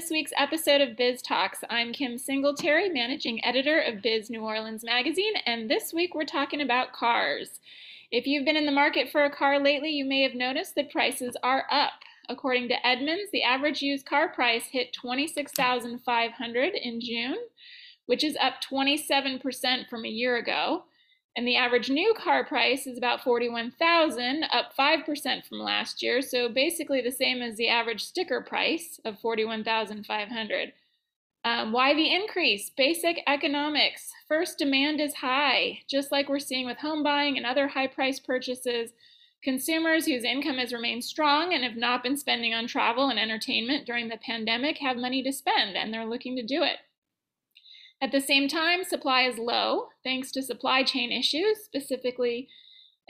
This 0.00 0.10
week's 0.10 0.32
episode 0.38 0.80
of 0.80 0.96
Biz 0.96 1.20
Talks. 1.20 1.58
I'm 1.68 1.92
Kim 1.92 2.16
Singletary, 2.16 2.88
managing 2.88 3.44
editor 3.44 3.78
of 3.80 4.00
Biz 4.00 4.30
New 4.30 4.40
Orleans 4.40 4.82
Magazine, 4.82 5.34
and 5.44 5.68
this 5.68 5.92
week 5.92 6.14
we're 6.14 6.24
talking 6.24 6.62
about 6.62 6.94
cars. 6.94 7.60
If 8.10 8.26
you've 8.26 8.46
been 8.46 8.56
in 8.56 8.64
the 8.64 8.72
market 8.72 9.10
for 9.10 9.24
a 9.24 9.30
car 9.30 9.60
lately, 9.60 9.90
you 9.90 10.06
may 10.06 10.22
have 10.22 10.34
noticed 10.34 10.74
that 10.76 10.90
prices 10.90 11.36
are 11.42 11.66
up. 11.70 11.92
According 12.30 12.68
to 12.68 12.86
Edmunds, 12.86 13.30
the 13.30 13.42
average 13.42 13.82
used 13.82 14.06
car 14.06 14.30
price 14.30 14.64
hit 14.72 14.94
26500 14.94 16.72
in 16.76 17.02
June, 17.02 17.36
which 18.06 18.24
is 18.24 18.38
up 18.40 18.54
27% 18.72 19.86
from 19.90 20.06
a 20.06 20.08
year 20.08 20.38
ago. 20.38 20.84
And 21.36 21.46
the 21.46 21.56
average 21.56 21.88
new 21.88 22.12
car 22.14 22.44
price 22.44 22.86
is 22.86 22.98
about 22.98 23.22
41,000, 23.22 24.44
up 24.52 24.72
5% 24.76 25.46
from 25.46 25.58
last 25.58 26.02
year, 26.02 26.22
so 26.22 26.48
basically 26.48 27.00
the 27.00 27.12
same 27.12 27.40
as 27.40 27.56
the 27.56 27.68
average 27.68 28.02
sticker 28.02 28.40
price 28.40 28.98
of 29.04 29.20
41,500. 29.20 30.72
Um, 31.42 31.72
why 31.72 31.94
the 31.94 32.12
increase? 32.12 32.70
Basic 32.70 33.22
economics. 33.26 34.10
First, 34.28 34.58
demand 34.58 35.00
is 35.00 35.14
high, 35.14 35.80
just 35.88 36.12
like 36.12 36.28
we're 36.28 36.38
seeing 36.38 36.66
with 36.66 36.78
home 36.78 37.02
buying 37.02 37.36
and 37.36 37.46
other 37.46 37.68
high 37.68 37.86
price 37.86 38.20
purchases. 38.20 38.92
Consumers 39.42 40.04
whose 40.04 40.24
income 40.24 40.58
has 40.58 40.72
remained 40.72 41.02
strong 41.02 41.54
and 41.54 41.64
have 41.64 41.76
not 41.76 42.02
been 42.02 42.16
spending 42.16 42.52
on 42.52 42.66
travel 42.66 43.08
and 43.08 43.18
entertainment 43.18 43.86
during 43.86 44.08
the 44.08 44.18
pandemic 44.18 44.78
have 44.78 44.98
money 44.98 45.22
to 45.22 45.32
spend, 45.32 45.76
and 45.76 45.94
they're 45.94 46.04
looking 46.04 46.36
to 46.36 46.42
do 46.42 46.62
it. 46.62 46.78
At 48.02 48.12
the 48.12 48.20
same 48.20 48.48
time, 48.48 48.84
supply 48.84 49.22
is 49.22 49.38
low 49.38 49.88
thanks 50.02 50.32
to 50.32 50.42
supply 50.42 50.82
chain 50.82 51.12
issues, 51.12 51.58
specifically 51.64 52.48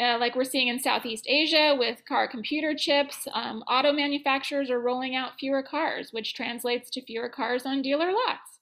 uh, 0.01 0.19
like 0.19 0.35
we're 0.35 0.45
seeing 0.45 0.69
in 0.69 0.81
Southeast 0.81 1.27
Asia 1.29 1.77
with 1.79 2.05
car 2.09 2.27
computer 2.27 2.75
chips. 2.75 3.29
Um, 3.35 3.63
auto 3.69 3.93
manufacturers 3.93 4.71
are 4.71 4.81
rolling 4.81 5.15
out 5.15 5.39
fewer 5.39 5.63
cars, 5.63 6.09
which 6.11 6.35
translates 6.35 6.91
to 6.91 7.05
fewer 7.05 7.29
cars 7.29 7.67
on 7.67 7.83
dealer 7.83 8.13
lots. 8.13 8.59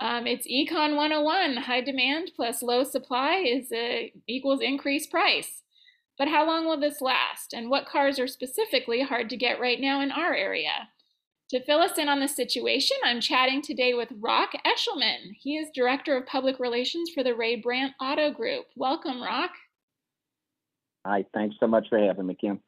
Um, 0.00 0.26
it's 0.26 0.46
Econ 0.46 0.96
101. 0.96 1.56
High 1.56 1.80
demand 1.80 2.32
plus 2.34 2.62
low 2.62 2.82
supply 2.84 3.36
is 3.46 3.70
uh, 3.72 4.08
equals 4.26 4.60
increased 4.60 5.10
price. 5.10 5.62
But 6.18 6.28
how 6.28 6.46
long 6.46 6.66
will 6.66 6.80
this 6.80 7.00
last? 7.00 7.52
And 7.52 7.70
what 7.70 7.86
cars 7.86 8.18
are 8.18 8.26
specifically 8.26 9.02
hard 9.02 9.30
to 9.30 9.36
get 9.36 9.60
right 9.60 9.80
now 9.80 10.00
in 10.00 10.10
our 10.10 10.34
area? 10.34 10.88
To 11.50 11.62
fill 11.62 11.78
us 11.78 11.96
in 11.96 12.08
on 12.08 12.18
the 12.18 12.26
situation, 12.26 12.96
I'm 13.04 13.20
chatting 13.20 13.62
today 13.62 13.94
with 13.94 14.08
Rock 14.18 14.50
Eshelman. 14.66 15.36
He 15.38 15.56
is 15.56 15.68
Director 15.72 16.16
of 16.16 16.26
Public 16.26 16.58
Relations 16.58 17.10
for 17.14 17.22
the 17.22 17.36
Ray 17.36 17.54
Brandt 17.54 17.92
Auto 18.00 18.32
Group. 18.32 18.66
Welcome, 18.74 19.22
Rock. 19.22 19.50
Hi, 21.06 21.24
thanks 21.32 21.54
so 21.60 21.68
much 21.68 21.88
for 21.88 22.00
having 22.00 22.26
me, 22.26 22.34
Kim. 22.34 22.58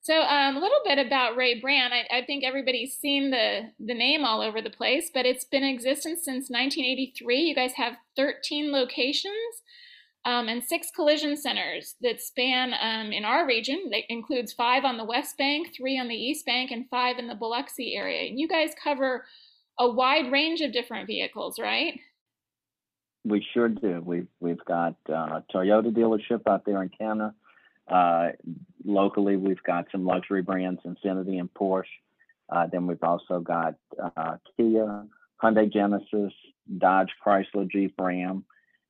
So 0.00 0.20
um, 0.20 0.56
a 0.56 0.60
little 0.60 0.80
bit 0.84 0.98
about 0.98 1.36
Ray 1.36 1.60
Brandt. 1.60 1.92
I, 1.92 2.18
I, 2.18 2.24
think 2.24 2.42
everybody's 2.42 2.96
seen 2.96 3.30
the, 3.30 3.70
the 3.78 3.94
name 3.94 4.24
all 4.24 4.40
over 4.40 4.60
the 4.60 4.70
place, 4.70 5.08
but 5.14 5.24
it's 5.24 5.44
been 5.44 5.62
in 5.62 5.72
existence 5.72 6.24
since 6.24 6.50
1983. 6.50 7.38
You 7.38 7.54
guys 7.54 7.72
have 7.74 7.94
13 8.16 8.72
locations 8.72 9.62
um, 10.26 10.48
and 10.48 10.62
six 10.62 10.88
collision 10.94 11.36
centers 11.36 11.94
that 12.02 12.20
span 12.20 12.74
um, 12.80 13.12
in 13.12 13.24
our 13.24 13.46
region. 13.46 13.90
That 13.90 14.02
includes 14.08 14.52
five 14.52 14.84
on 14.84 14.98
the 14.98 15.04
West 15.04 15.38
Bank, 15.38 15.68
three 15.74 15.98
on 15.98 16.08
the 16.08 16.16
East 16.16 16.44
Bank, 16.44 16.72
and 16.72 16.90
five 16.90 17.18
in 17.18 17.28
the 17.28 17.36
Biloxi 17.36 17.94
area. 17.94 18.28
And 18.28 18.38
you 18.38 18.48
guys 18.48 18.70
cover 18.82 19.24
a 19.78 19.88
wide 19.88 20.32
range 20.32 20.60
of 20.62 20.72
different 20.72 21.06
vehicles, 21.06 21.60
right? 21.60 21.98
We 23.24 23.44
sure 23.54 23.68
do. 23.68 24.02
We've 24.04 24.28
we've 24.40 24.64
got 24.64 24.96
uh, 25.08 25.40
Toyota 25.54 25.92
dealership 25.92 26.42
out 26.48 26.64
there 26.66 26.82
in 26.82 26.90
Canada. 26.90 27.34
Uh, 27.88 28.30
locally, 28.84 29.36
we've 29.36 29.62
got 29.62 29.86
some 29.92 30.04
luxury 30.04 30.42
brands, 30.42 30.80
Infiniti 30.84 31.38
and 31.38 31.52
Porsche. 31.54 31.84
Uh, 32.48 32.66
then 32.70 32.86
we've 32.86 33.02
also 33.02 33.40
got 33.40 33.74
uh, 34.16 34.36
Kia, 34.56 35.04
Hyundai 35.42 35.72
Genesis, 35.72 36.32
Dodge, 36.78 37.10
Chrysler, 37.24 37.70
Jeep, 37.70 37.94
Ram. 37.98 38.44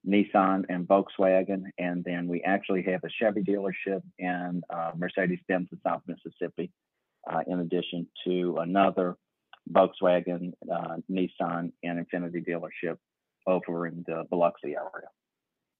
Nissan 0.06 0.64
and 0.68 0.86
Volkswagen, 0.86 1.64
and 1.78 2.04
then 2.04 2.28
we 2.28 2.42
actually 2.42 2.82
have 2.82 3.02
a 3.04 3.08
Chevy 3.20 3.42
dealership 3.42 4.02
and 4.18 4.62
uh, 4.70 4.92
Mercedes-Benz 4.96 5.68
in 5.72 5.78
South 5.84 6.02
Mississippi, 6.06 6.70
uh, 7.30 7.40
in 7.46 7.60
addition 7.60 8.06
to 8.24 8.58
another 8.58 9.16
Volkswagen, 9.72 10.52
uh, 10.72 10.96
Nissan, 11.10 11.72
and 11.82 12.06
Infiniti 12.06 12.46
dealership 12.46 12.98
over 13.46 13.86
in 13.86 14.04
the 14.06 14.24
Biloxi 14.30 14.74
area. 14.74 15.08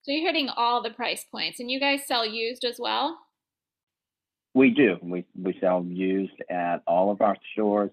So 0.03 0.13
you're 0.13 0.27
hitting 0.27 0.49
all 0.49 0.83
the 0.83 0.91
price 0.91 1.25
points, 1.31 1.61
and 1.61 1.71
you 1.71 1.81
guys 1.81 2.07
sell 2.07 2.27
used 2.27 2.65
as 2.65 2.77
well. 2.79 3.19
We 4.55 4.71
do. 4.71 4.97
We 5.03 5.25
we 5.41 5.59
sell 5.61 5.85
used 5.85 6.41
at 6.49 6.79
all 6.87 7.11
of 7.11 7.21
our 7.21 7.37
stores. 7.53 7.91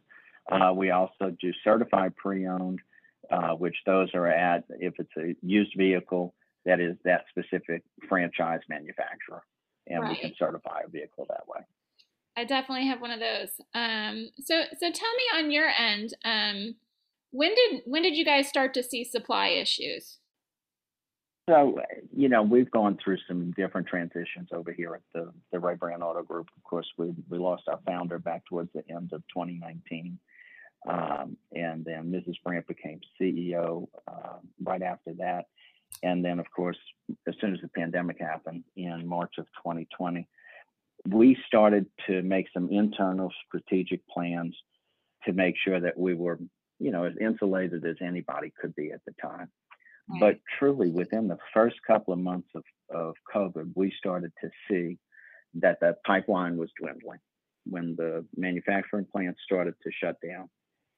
Uh, 0.52 0.72
we 0.76 0.92
also 0.92 1.36
do 1.42 1.52
certified 1.64 2.16
pre-owned 2.16 2.80
uh, 3.32 3.52
which 3.52 3.76
those 3.86 4.10
are 4.14 4.28
at 4.28 4.64
if 4.80 4.94
it's 5.00 5.16
a 5.18 5.36
used 5.46 5.74
vehicle 5.78 6.34
that 6.66 6.80
is 6.80 6.96
that 7.04 7.26
specific 7.30 7.84
franchise 8.08 8.62
manufacturer, 8.70 9.44
and 9.88 10.02
right. 10.02 10.10
we 10.12 10.16
can 10.18 10.34
certify 10.38 10.82
a 10.86 10.90
vehicle 10.90 11.26
that 11.30 11.48
way. 11.48 11.62
I 12.36 12.46
definitely 12.46 12.88
have 12.88 13.02
one 13.02 13.12
of 13.12 13.20
those. 13.20 13.50
Um, 13.76 14.30
so, 14.44 14.64
so 14.80 14.92
tell 14.92 15.14
me 15.14 15.38
on 15.38 15.52
your 15.52 15.68
end, 15.68 16.14
um, 16.26 16.76
when 17.32 17.54
did 17.54 17.82
when 17.86 18.04
did 18.04 18.16
you 18.16 18.26
guys 18.26 18.48
start 18.48 18.74
to 18.76 18.84
see 18.84 19.04
supply 19.04 19.50
issues? 19.50 20.20
So, 21.50 21.82
you 22.16 22.30
know, 22.30 22.42
we've 22.42 22.72
gone 22.72 22.98
through 23.04 23.18
some 23.28 23.52
different 23.52 23.88
transitions 23.88 24.48
over 24.54 24.72
here 24.72 24.96
at 24.96 25.02
the 25.14 25.32
the 25.52 25.60
Ray 25.60 25.76
Brandt 25.76 26.02
Auto 26.02 26.24
Group. 26.24 26.48
Of 26.56 26.64
course, 26.64 26.88
we 26.98 27.14
we 27.30 27.38
lost 27.38 27.64
our 27.68 27.80
founder 27.86 28.20
back 28.20 28.44
towards 28.46 28.72
the 28.74 28.84
end 28.90 29.12
of 29.14 29.22
2019. 29.34 30.18
Um, 30.88 31.38
and 31.54 31.86
then 31.86 32.12
Mrs. 32.12 32.36
Brandt 32.44 32.68
became 32.68 33.00
CEO 33.20 33.88
uh, 34.08 34.38
right 34.62 34.82
after 34.82 35.14
that. 35.20 35.46
And 36.02 36.24
then, 36.26 36.40
of 36.40 36.46
course, 36.54 36.78
as 37.28 37.36
soon 37.40 37.54
as 37.54 37.62
the 37.62 37.70
pandemic 37.70 38.18
happened 38.20 38.64
in 38.76 39.08
March 39.08 39.36
of 39.38 39.46
2020, 39.64 40.28
we 41.10 41.38
started 41.48 41.86
to 42.08 42.22
make 42.22 42.48
some 42.54 42.70
internal 42.70 43.32
strategic 43.48 44.06
plans 44.08 44.56
to 45.26 45.34
make 45.34 45.56
sure 45.64 45.80
that 45.80 45.98
we 45.98 46.14
were, 46.14 46.40
you 46.80 46.92
know, 46.92 47.06
as 47.06 47.14
insulated 47.22 47.86
as 47.86 47.98
anybody 48.02 48.52
could 48.60 48.76
be 48.76 48.92
at 48.92 49.02
the 49.06 49.14
time. 49.22 49.50
Right. 50.10 50.20
But 50.20 50.40
truly, 50.58 50.90
within 50.90 51.28
the 51.28 51.38
first 51.54 51.76
couple 51.86 52.14
of 52.14 52.20
months 52.20 52.50
of, 52.56 52.64
of 52.94 53.16
COVID, 53.34 53.72
we 53.76 53.94
started 53.98 54.34
to 54.42 54.50
see 54.70 54.98
that 55.56 55.80
the 55.80 55.96
pipeline 56.06 56.58
was 56.58 56.70
dwindling 56.80 57.20
when 57.66 57.96
the 57.96 58.26
manufacturing 58.36 59.06
plants 59.06 59.40
started 59.46 59.76
to 59.84 59.92
shut 59.92 60.18
down 60.26 60.50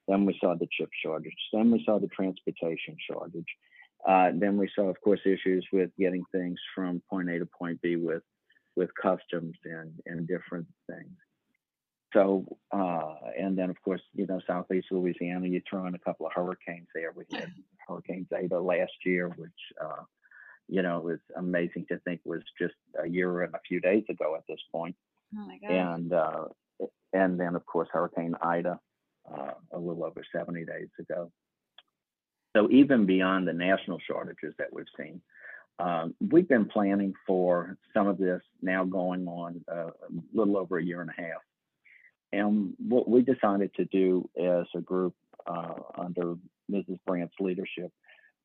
then 0.08 0.26
we 0.26 0.38
saw 0.40 0.56
the 0.56 0.68
chip 0.78 0.90
shortage. 1.04 1.34
Then 1.52 1.72
we 1.72 1.84
saw 1.86 2.00
the 2.00 2.08
transportation 2.08 2.96
shortage. 3.10 3.46
Uh, 4.08 4.32
then 4.36 4.58
we 4.58 4.70
saw, 4.76 4.84
of 4.84 5.02
course, 5.02 5.20
issues 5.26 5.66
with 5.74 5.90
getting 5.98 6.24
things 6.32 6.60
from 6.76 7.02
point 7.10 7.30
A 7.30 7.40
to 7.40 7.46
point 7.46 7.82
B 7.82 7.96
with 7.96 8.24
with 8.76 8.90
customs 9.02 9.56
and 9.64 9.94
and 10.06 10.28
different 10.28 10.68
things. 10.88 11.16
So, 12.14 12.46
uh, 12.72 13.16
and 13.38 13.58
then 13.58 13.70
of 13.70 13.82
course, 13.82 14.02
you 14.14 14.26
know, 14.26 14.40
southeast 14.48 14.88
Louisiana, 14.92 15.48
you 15.48 15.62
throw 15.70 15.86
in 15.86 15.96
a 15.96 16.00
couple 16.00 16.26
of 16.26 16.32
hurricanes 16.34 16.88
there. 16.96 17.12
We 17.14 17.26
had 17.32 17.52
Hurricane 17.86 18.26
Zeta 18.34 18.58
last 18.58 18.94
year, 19.06 19.28
which, 19.36 19.52
uh, 19.84 20.04
you 20.70 20.82
know, 20.82 21.02
was 21.02 21.20
amazing 21.36 21.88
to 21.90 22.00
think 22.00 22.22
was 22.24 22.42
just 22.58 22.76
a 23.04 23.08
year 23.08 23.42
and 23.42 23.54
a 23.54 23.60
few 23.68 23.82
days 23.82 24.06
ago 24.10 24.36
at 24.36 24.44
this 24.48 24.62
point. 24.72 24.96
Oh 25.38 25.46
my 25.46 25.58
God. 25.58 25.72
And 25.72 26.14
uh, 26.14 26.46
and 27.12 27.40
then 27.40 27.56
of 27.56 27.66
course 27.66 27.90
Hurricane 27.92 28.36
Ida, 28.42 28.80
uh, 29.32 29.52
a 29.72 29.80
little 29.80 30.04
over 30.04 30.24
70 30.34 30.66
days 30.66 30.90
ago. 31.00 31.32
So 32.56 32.70
even 32.72 33.06
beyond 33.06 33.48
the 33.48 33.54
national 33.54 34.00
shortages 34.08 34.54
that 34.58 34.72
we've 34.72 34.86
seen, 34.98 35.22
um, 35.78 36.16
we've 36.32 36.48
been 36.48 36.66
planning 36.66 37.14
for 37.28 37.78
some 37.94 38.08
of 38.08 38.18
this 38.18 38.42
now 38.62 38.86
going 38.86 39.28
on 39.28 39.62
uh, 39.70 39.88
a 39.88 39.92
little 40.34 40.58
over 40.58 40.78
a 40.78 40.84
year 40.84 41.02
and 41.02 41.10
a 41.10 41.22
half. 41.22 41.42
And 42.32 42.74
what 42.80 43.10
we 43.10 43.22
decided 43.22 43.74
to 43.76 43.86
do 43.86 44.30
as 44.38 44.66
a 44.76 44.82
group 44.82 45.14
uh, 45.46 45.74
under 45.98 46.36
Mrs. 46.72 47.00
Brandt's 47.06 47.36
leadership 47.40 47.92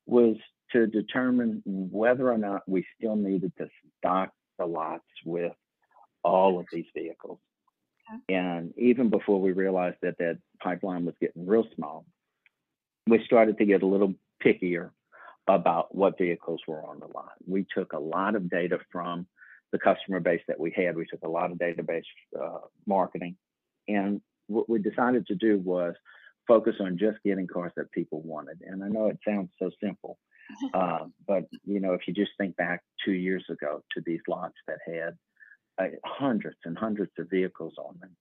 was 0.05 0.35
to 0.73 0.87
determine 0.87 1.61
whether 1.65 2.31
or 2.31 2.37
not 2.37 2.61
we 2.67 2.85
still 2.97 3.15
needed 3.15 3.53
to 3.57 3.67
stock 3.97 4.31
the 4.57 4.65
lots 4.65 5.03
with 5.25 5.53
all 6.23 6.59
of 6.59 6.65
these 6.71 6.85
vehicles. 6.93 7.39
And 8.29 8.73
even 8.77 9.09
before 9.09 9.39
we 9.39 9.51
realized 9.51 9.97
that 10.01 10.17
that 10.17 10.39
pipeline 10.61 11.05
was 11.05 11.15
getting 11.19 11.45
real 11.45 11.65
small, 11.75 12.05
we 13.07 13.23
started 13.25 13.57
to 13.57 13.65
get 13.65 13.83
a 13.83 13.87
little 13.87 14.13
pickier 14.43 14.91
about 15.47 15.93
what 15.93 16.17
vehicles 16.17 16.61
were 16.67 16.85
on 16.85 16.99
the 16.99 17.07
lot. 17.07 17.33
We 17.47 17.65
took 17.75 17.93
a 17.93 17.99
lot 17.99 18.35
of 18.35 18.49
data 18.49 18.79
from 18.91 19.27
the 19.71 19.79
customer 19.79 20.19
base 20.19 20.41
that 20.47 20.59
we 20.59 20.71
had. 20.75 20.95
We 20.95 21.05
took 21.05 21.23
a 21.23 21.29
lot 21.29 21.51
of 21.51 21.57
database 21.57 22.03
uh, 22.39 22.59
marketing, 22.85 23.37
and 23.87 24.21
what 24.47 24.69
we 24.69 24.79
decided 24.79 25.25
to 25.27 25.35
do 25.35 25.57
was 25.59 25.95
focus 26.47 26.75
on 26.79 26.97
just 26.97 27.17
getting 27.23 27.47
cars 27.47 27.71
that 27.77 27.91
people 27.91 28.21
wanted. 28.21 28.59
And 28.65 28.83
I 28.83 28.89
know 28.89 29.07
it 29.07 29.19
sounds 29.25 29.49
so 29.57 29.71
simple, 29.81 30.17
uh, 30.73 31.05
but 31.27 31.45
you 31.65 31.79
know, 31.79 31.93
if 31.93 32.01
you 32.07 32.13
just 32.13 32.31
think 32.37 32.55
back 32.55 32.81
two 33.03 33.13
years 33.13 33.43
ago 33.49 33.83
to 33.93 34.01
these 34.05 34.21
lots 34.27 34.55
that 34.67 34.79
had 34.85 35.17
hundreds 36.05 36.57
and 36.65 36.77
hundreds 36.77 37.11
of 37.17 37.29
vehicles 37.29 37.73
on 37.77 37.97
them. 37.99 38.15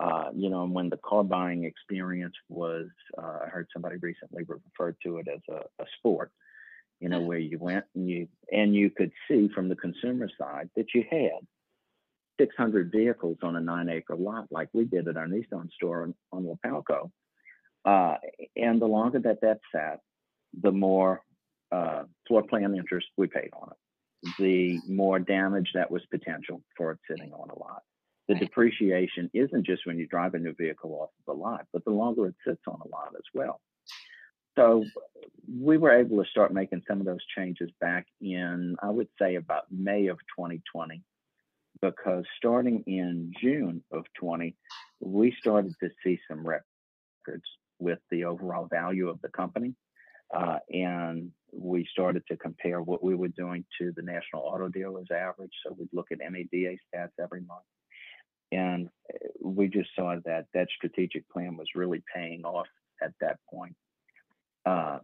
Uh, 0.00 0.30
you 0.34 0.50
know, 0.50 0.66
when 0.66 0.88
the 0.88 0.96
car 0.96 1.22
buying 1.22 1.64
experience 1.64 2.34
was, 2.48 2.88
uh, 3.16 3.38
I 3.44 3.48
heard 3.48 3.68
somebody 3.72 3.96
recently 3.96 4.44
referred 4.44 4.96
to 5.04 5.18
it 5.18 5.28
as 5.28 5.40
a, 5.48 5.82
a 5.82 5.86
sport 5.98 6.32
you 7.02 7.08
know, 7.08 7.20
where 7.20 7.38
you 7.38 7.58
went 7.58 7.84
and 7.96 8.08
you 8.08 8.28
and 8.52 8.72
you 8.72 8.88
could 8.88 9.10
see 9.26 9.48
from 9.52 9.68
the 9.68 9.74
consumer 9.74 10.28
side 10.38 10.70
that 10.76 10.94
you 10.94 11.04
had 11.10 11.44
600 12.38 12.92
vehicles 12.92 13.38
on 13.42 13.56
a 13.56 13.60
nine 13.60 13.88
acre 13.88 14.14
lot, 14.14 14.46
like 14.52 14.68
we 14.72 14.84
did 14.84 15.08
at 15.08 15.16
our 15.16 15.26
Nissan 15.26 15.68
store 15.72 16.04
on, 16.04 16.14
on 16.30 16.44
Wapalco. 16.44 17.10
Uh, 17.84 18.18
and 18.54 18.80
the 18.80 18.86
longer 18.86 19.18
that 19.18 19.40
that 19.40 19.58
sat, 19.74 19.98
the 20.62 20.70
more 20.70 21.22
uh, 21.72 22.04
floor 22.28 22.44
plan 22.44 22.76
interest 22.76 23.08
we 23.16 23.26
paid 23.26 23.50
on 23.52 23.70
it, 23.72 23.76
the 24.38 24.80
more 24.88 25.18
damage 25.18 25.70
that 25.74 25.90
was 25.90 26.02
potential 26.10 26.62
for 26.76 26.92
it 26.92 26.98
sitting 27.08 27.32
on 27.32 27.50
a 27.50 27.58
lot. 27.58 27.82
The 28.28 28.36
depreciation 28.36 29.30
isn't 29.34 29.66
just 29.66 29.86
when 29.86 29.98
you 29.98 30.06
drive 30.06 30.34
a 30.34 30.38
new 30.38 30.54
vehicle 30.54 30.92
off 31.00 31.10
the 31.26 31.32
lot, 31.32 31.66
but 31.72 31.84
the 31.84 31.90
longer 31.90 32.28
it 32.28 32.34
sits 32.46 32.62
on 32.66 32.80
a 32.84 32.88
lot 32.88 33.12
as 33.14 33.24
well. 33.34 33.60
So 34.56 34.84
we 35.60 35.78
were 35.78 35.92
able 35.92 36.22
to 36.22 36.30
start 36.30 36.52
making 36.52 36.82
some 36.86 37.00
of 37.00 37.06
those 37.06 37.24
changes 37.36 37.70
back 37.80 38.06
in, 38.20 38.76
I 38.82 38.90
would 38.90 39.08
say, 39.20 39.36
about 39.36 39.64
May 39.70 40.08
of 40.08 40.18
2020, 40.38 41.02
because 41.80 42.24
starting 42.36 42.84
in 42.86 43.32
June 43.40 43.82
of 43.90 44.04
20, 44.18 44.54
we 45.00 45.34
started 45.40 45.72
to 45.82 45.90
see 46.04 46.18
some 46.28 46.46
records 46.46 47.44
with 47.78 47.98
the 48.10 48.24
overall 48.24 48.66
value 48.66 49.08
of 49.08 49.20
the 49.22 49.28
company. 49.28 49.74
Uh, 50.32 50.58
and 50.70 51.30
we 51.52 51.86
started 51.92 52.22
to 52.28 52.36
compare 52.36 52.80
what 52.80 53.04
we 53.04 53.14
were 53.14 53.28
doing 53.28 53.64
to 53.78 53.92
the 53.94 54.02
national 54.02 54.42
auto 54.42 54.68
dealers 54.68 55.08
average. 55.14 55.52
So 55.64 55.76
we'd 55.78 55.88
look 55.92 56.08
at 56.10 56.18
NADA 56.18 56.76
stats 56.94 57.10
every 57.22 57.42
month. 57.42 57.64
And 58.50 58.88
uh, 59.12 59.28
we 59.40 59.68
just 59.68 59.90
saw 59.94 60.16
that 60.24 60.46
that 60.54 60.68
strategic 60.76 61.28
plan 61.30 61.56
was 61.56 61.68
really 61.74 62.02
paying 62.14 62.44
off 62.44 62.66
at 63.02 63.12
that 63.20 63.38
point. 63.50 63.74
Uh, 64.64 64.98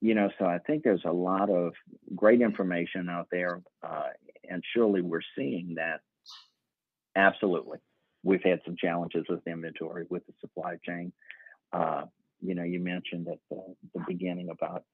you 0.00 0.14
know, 0.14 0.30
so 0.38 0.44
I 0.44 0.58
think 0.58 0.84
there's 0.84 1.04
a 1.04 1.12
lot 1.12 1.50
of 1.50 1.72
great 2.14 2.40
information 2.40 3.08
out 3.08 3.26
there, 3.32 3.60
uh, 3.82 4.10
and 4.48 4.62
surely 4.72 5.02
we're 5.02 5.20
seeing 5.36 5.74
that. 5.76 6.00
Absolutely, 7.16 7.78
we've 8.22 8.44
had 8.44 8.60
some 8.64 8.76
challenges 8.76 9.24
with 9.28 9.46
inventory 9.46 10.06
with 10.08 10.24
the 10.26 10.32
supply 10.40 10.76
chain. 10.86 11.12
Uh, 11.72 12.04
you 12.40 12.54
know, 12.54 12.62
you 12.62 12.80
mentioned 12.80 13.28
at 13.28 13.38
the, 13.50 13.62
the 13.94 14.04
beginning 14.06 14.50
about 14.50 14.84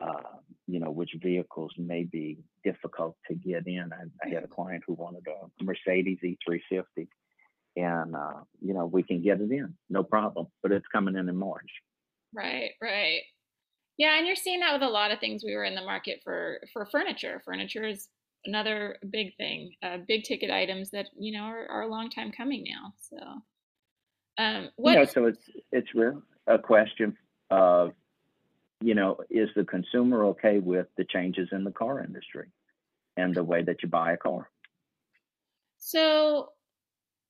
uh, 0.00 0.38
you 0.66 0.80
know 0.80 0.90
which 0.90 1.10
vehicles 1.22 1.72
may 1.76 2.04
be 2.04 2.38
difficult 2.64 3.16
to 3.28 3.34
get 3.34 3.66
in. 3.66 3.90
I, 3.92 4.26
I 4.26 4.30
had 4.32 4.44
a 4.44 4.48
client 4.48 4.82
who 4.86 4.94
wanted 4.94 5.26
a 5.28 5.64
Mercedes 5.64 6.18
E350, 6.24 7.08
and 7.76 8.16
uh, 8.16 8.40
you 8.60 8.74
know 8.74 8.86
we 8.86 9.02
can 9.02 9.22
get 9.22 9.40
it 9.40 9.50
in, 9.50 9.74
no 9.90 10.02
problem, 10.02 10.46
but 10.62 10.72
it's 10.72 10.86
coming 10.92 11.16
in 11.16 11.28
in 11.28 11.36
March. 11.36 11.70
Right, 12.34 12.70
right. 12.80 13.20
Yeah, 13.98 14.16
and 14.16 14.26
you're 14.26 14.36
seeing 14.36 14.60
that 14.60 14.72
with 14.72 14.82
a 14.82 14.88
lot 14.88 15.10
of 15.10 15.18
things. 15.18 15.42
We 15.44 15.54
were 15.54 15.64
in 15.64 15.74
the 15.74 15.84
market 15.84 16.20
for 16.24 16.60
for 16.72 16.86
furniture. 16.86 17.42
Furniture 17.44 17.86
is 17.86 18.08
another 18.46 18.96
big 19.10 19.36
thing, 19.36 19.72
uh, 19.82 19.98
big 20.08 20.24
ticket 20.24 20.50
items 20.50 20.90
that 20.90 21.08
you 21.18 21.36
know 21.36 21.44
are, 21.44 21.66
are 21.70 21.82
a 21.82 21.90
long 21.90 22.08
time 22.08 22.32
coming 22.32 22.64
now. 22.66 22.94
So, 23.10 24.42
um, 24.42 24.70
what? 24.76 24.92
You 24.92 24.98
know, 25.00 25.04
so 25.04 25.26
it's 25.26 25.50
it's 25.72 25.94
real 25.94 26.22
a 26.46 26.58
question 26.58 27.16
of, 27.50 27.92
you 28.80 28.94
know, 28.94 29.18
is 29.30 29.48
the 29.54 29.64
consumer 29.64 30.24
okay 30.26 30.58
with 30.58 30.86
the 30.96 31.04
changes 31.04 31.48
in 31.52 31.64
the 31.64 31.70
car 31.70 32.02
industry 32.02 32.48
and 33.16 33.34
the 33.34 33.44
way 33.44 33.62
that 33.62 33.82
you 33.82 33.88
buy 33.88 34.12
a 34.12 34.16
car? 34.16 34.48
So, 35.78 36.50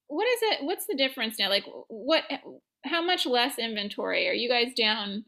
what 0.09 0.27
is 0.29 0.41
it? 0.43 0.65
What's 0.65 0.87
the 0.87 0.97
difference 0.97 1.39
now? 1.39 1.49
Like, 1.49 1.65
what? 1.89 2.25
how 2.85 3.03
much 3.03 3.27
less 3.27 3.59
inventory 3.59 4.29
are 4.29 4.33
you 4.33 4.49
guys 4.49 4.73
down? 4.77 5.25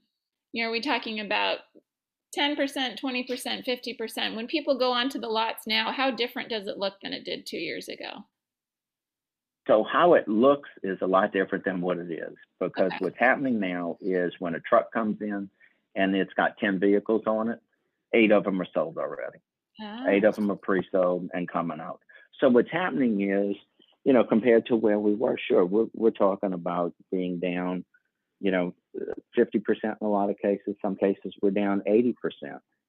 You 0.52 0.62
know, 0.62 0.68
are 0.68 0.72
we 0.72 0.80
talking 0.80 1.20
about 1.20 1.58
10%, 2.38 2.56
20%, 2.56 2.98
50%? 3.00 4.36
When 4.36 4.46
people 4.46 4.78
go 4.78 4.92
onto 4.92 5.18
the 5.18 5.28
lots 5.28 5.66
now, 5.66 5.92
how 5.92 6.10
different 6.10 6.48
does 6.48 6.66
it 6.66 6.78
look 6.78 6.94
than 7.02 7.12
it 7.12 7.24
did 7.24 7.46
two 7.46 7.58
years 7.58 7.88
ago? 7.88 8.24
So 9.66 9.84
how 9.84 10.14
it 10.14 10.26
looks 10.26 10.68
is 10.82 10.98
a 11.02 11.06
lot 11.06 11.32
different 11.32 11.64
than 11.64 11.80
what 11.80 11.98
it 11.98 12.10
is 12.10 12.34
because 12.58 12.86
okay. 12.86 12.96
what's 12.98 13.18
happening 13.18 13.60
now 13.60 13.96
is 14.00 14.32
when 14.40 14.54
a 14.54 14.60
truck 14.60 14.92
comes 14.92 15.18
in 15.20 15.48
and 15.94 16.16
it's 16.16 16.32
got 16.34 16.58
10 16.58 16.80
vehicles 16.80 17.22
on 17.26 17.48
it, 17.48 17.60
eight 18.12 18.32
of 18.32 18.44
them 18.44 18.60
are 18.60 18.66
sold 18.74 18.98
already. 18.98 19.38
Oh. 19.80 20.06
Eight 20.08 20.24
of 20.24 20.34
them 20.34 20.50
are 20.50 20.56
pre-sold 20.56 21.30
and 21.32 21.48
coming 21.48 21.80
out. 21.80 22.00
So 22.40 22.48
what's 22.48 22.70
happening 22.72 23.20
is 23.20 23.56
you 24.04 24.12
know, 24.12 24.24
compared 24.24 24.66
to 24.66 24.76
where 24.76 24.98
we 24.98 25.14
were, 25.14 25.38
sure, 25.48 25.64
we're, 25.64 25.86
we're 25.94 26.10
talking 26.10 26.52
about 26.52 26.92
being 27.10 27.38
down, 27.38 27.84
you 28.40 28.50
know, 28.50 28.74
50% 29.38 29.60
in 29.84 29.94
a 30.00 30.08
lot 30.08 30.30
of 30.30 30.38
cases. 30.38 30.74
Some 30.82 30.96
cases 30.96 31.34
we're 31.40 31.50
down 31.50 31.82
80%. 31.88 32.14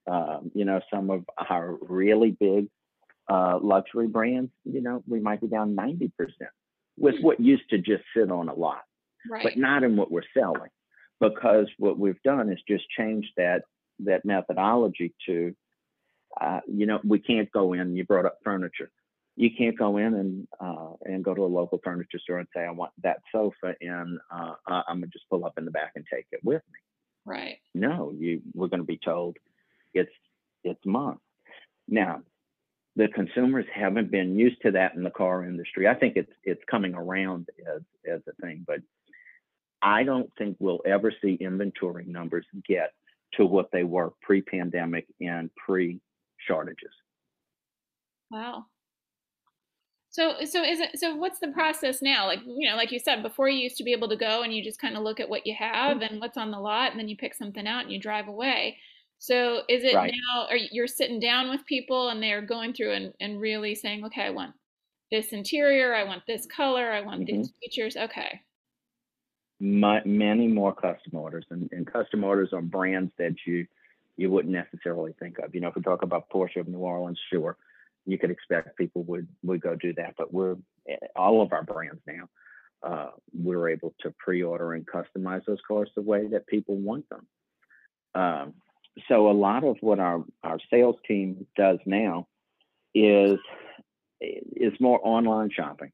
Um, 0.06 0.52
you 0.54 0.66
know, 0.66 0.82
some 0.92 1.10
of 1.10 1.26
our 1.50 1.78
really 1.82 2.32
big 2.32 2.68
uh, 3.30 3.60
luxury 3.62 4.08
brands, 4.08 4.52
you 4.66 4.82
know, 4.82 5.04
we 5.08 5.20
might 5.20 5.40
be 5.40 5.48
down 5.48 5.76
90% 5.76 6.12
with 6.98 7.16
what 7.22 7.40
used 7.40 7.70
to 7.70 7.78
just 7.78 8.04
sit 8.16 8.32
on 8.32 8.50
a 8.50 8.54
lot, 8.54 8.82
right. 9.30 9.44
but 9.44 9.58
not 9.58 9.84
in 9.84 9.96
what 9.96 10.12
we're 10.12 10.22
selling. 10.36 10.70
Because 11.20 11.68
what 11.78 11.98
we've 11.98 12.22
done 12.24 12.52
is 12.52 12.60
just 12.68 12.84
change 12.98 13.32
that 13.38 13.64
that 14.00 14.26
methodology 14.26 15.14
to, 15.28 15.56
uh, 16.42 16.60
you 16.68 16.86
know, 16.86 17.00
we 17.04 17.20
can't 17.20 17.52
go 17.52 17.74
in. 17.74 17.96
You 17.96 18.06
brought 18.06 18.26
up 18.26 18.40
furniture 18.44 18.92
you 19.36 19.50
can't 19.58 19.78
go 19.78 19.98
in 19.98 20.14
and 20.14 20.48
uh, 20.60 20.92
and 21.04 21.24
go 21.24 21.34
to 21.34 21.44
a 21.44 21.46
local 21.46 21.80
furniture 21.84 22.20
store 22.20 22.40
and 22.40 22.48
say 22.56 22.62
I 22.62 22.72
want 22.72 22.92
that 23.02 23.18
sofa 23.32 23.76
and 23.82 24.20
uh, 24.32 24.54
I'm 24.68 24.98
gonna 24.98 25.08
just 25.08 25.28
pull 25.30 25.46
up 25.46 25.58
in 25.58 25.66
the 25.66 25.72
back 25.72 25.94
and 25.96 26.06
take 26.12 26.28
it 26.32 26.42
with 26.44 26.62
me. 26.72 26.80
Right. 27.26 27.58
No, 27.74 28.14
you 28.18 28.42
we're 28.54 28.68
going 28.68 28.82
to 28.82 28.86
be 28.86 29.00
told 29.04 29.38
it's 29.94 30.12
it's 30.64 30.86
mine. 30.86 31.18
Now, 31.88 32.22
the 32.96 33.08
consumers 33.08 33.66
haven't 33.74 34.12
been 34.12 34.38
used 34.38 34.62
to 34.62 34.72
that 34.72 34.94
in 34.96 35.04
the 35.04 35.10
car 35.10 35.44
industry. 35.46 35.88
I 35.88 35.96
think 35.96 36.16
it's 36.16 36.32
it's 36.44 36.62
coming 36.70 36.94
around 36.94 37.48
as 37.76 37.82
as 38.12 38.22
a 38.28 38.42
thing, 38.42 38.64
but 38.68 38.80
I 39.82 40.04
don't 40.04 40.32
think 40.38 40.58
we'll 40.60 40.82
ever 40.86 41.12
see 41.22 41.34
inventory 41.42 42.06
numbers 42.06 42.46
get 42.68 42.92
to 43.34 43.46
what 43.46 43.70
they 43.72 43.84
were 43.84 44.14
pre-pandemic 44.22 45.08
and 45.20 45.50
pre-shortages. 45.56 46.92
Wow. 48.30 48.66
So 50.10 50.36
so 50.46 50.64
is 50.64 50.80
it 50.80 51.00
so 51.00 51.16
what's 51.16 51.40
the 51.40 51.48
process 51.48 52.02
now? 52.04 52.28
Like, 52.28 52.42
you 52.46 52.70
know, 52.70 52.76
like 52.76 52.92
you 52.92 53.00
said, 53.00 53.24
before 53.24 53.50
you 53.50 53.60
used 53.60 53.78
to 53.78 53.84
be 53.84 53.94
able 53.94 54.10
to 54.10 54.16
go 54.16 54.44
and 54.44 54.54
you 54.54 54.64
just 54.64 54.80
kind 54.80 54.96
of 54.96 55.02
look 55.02 55.20
at 55.20 55.28
what 55.28 55.48
you 55.48 55.56
have 55.58 55.98
mm-hmm. 55.98 56.14
and 56.14 56.22
what's 56.22 56.38
on 56.38 56.52
the 56.52 56.60
lot 56.60 56.92
and 56.92 57.00
then 57.00 57.08
you 57.08 57.18
pick 57.18 57.34
something 57.34 57.68
out 57.68 57.84
and 57.84 57.92
you 57.92 58.00
drive 58.00 58.28
away. 58.28 58.78
So 59.24 59.62
is 59.70 59.86
it 59.86 59.96
right. 59.96 60.14
now 60.34 60.48
are 60.50 60.58
you're 60.58 60.86
sitting 60.86 61.18
down 61.18 61.50
with 61.50 61.66
people 61.66 62.10
and 62.10 62.22
they're 62.22 62.42
going 62.42 62.74
through 62.74 62.92
and, 62.92 63.14
and 63.22 63.40
really 63.40 63.74
saying, 63.74 64.04
okay, 64.04 64.24
I 64.24 64.32
want 64.32 64.52
this 65.12 65.32
interior, 65.32 65.96
I 65.96 66.04
want 66.04 66.24
this 66.28 66.46
color, 66.46 66.92
I 66.92 67.00
want 67.00 67.22
mm-hmm. 67.22 67.38
these 67.38 67.54
features. 67.62 67.96
Okay. 67.96 68.42
My, 69.62 70.02
many 70.04 70.50
more 70.50 70.76
custom 70.76 71.14
orders 71.16 71.46
and, 71.52 71.70
and 71.72 71.88
custom 71.88 72.26
orders 72.26 72.50
on 72.52 72.68
brands 72.68 73.14
that 73.18 73.36
you 73.48 73.66
you 74.18 74.30
wouldn't 74.30 74.54
necessarily 74.54 75.14
think 75.22 75.40
of. 75.40 75.56
You 75.56 75.62
know, 75.62 75.70
if 75.70 75.76
we 75.76 75.82
talk 75.84 76.04
about 76.04 76.30
Porsche 76.30 76.58
of 76.58 76.68
New 76.68 76.80
Orleans, 76.80 77.18
sure 77.32 77.56
you 78.06 78.18
could 78.18 78.30
expect 78.30 78.78
people 78.78 79.04
would 79.04 79.30
would 79.42 79.62
go 79.62 79.74
do 79.78 79.94
that. 79.94 80.16
But 80.18 80.34
we're 80.34 80.58
eh, 80.90 80.98
all 81.16 81.42
of 81.42 81.54
our 81.54 81.64
brands 81.64 82.02
now. 82.06 82.28
Uh, 82.86 83.12
we're 83.34 83.70
able 83.70 83.94
to 84.02 84.14
pre-order 84.20 84.74
and 84.74 84.86
customize 84.86 85.46
those 85.46 85.62
cars 85.66 85.90
the 85.96 86.02
way 86.02 86.28
that 86.28 86.46
people 86.46 86.76
want 86.76 87.06
them. 87.08 87.26
Um, 88.16 88.54
so 89.08 89.30
a 89.30 89.34
lot 89.34 89.64
of 89.64 89.78
what 89.82 90.00
our 90.00 90.24
our 90.44 90.60
sales 90.72 90.96
team 91.08 91.46
does 91.58 91.80
now 91.86 92.28
is 92.94 93.40
is 94.22 94.74
more 94.80 95.00
online 95.04 95.50
shopping. 95.52 95.92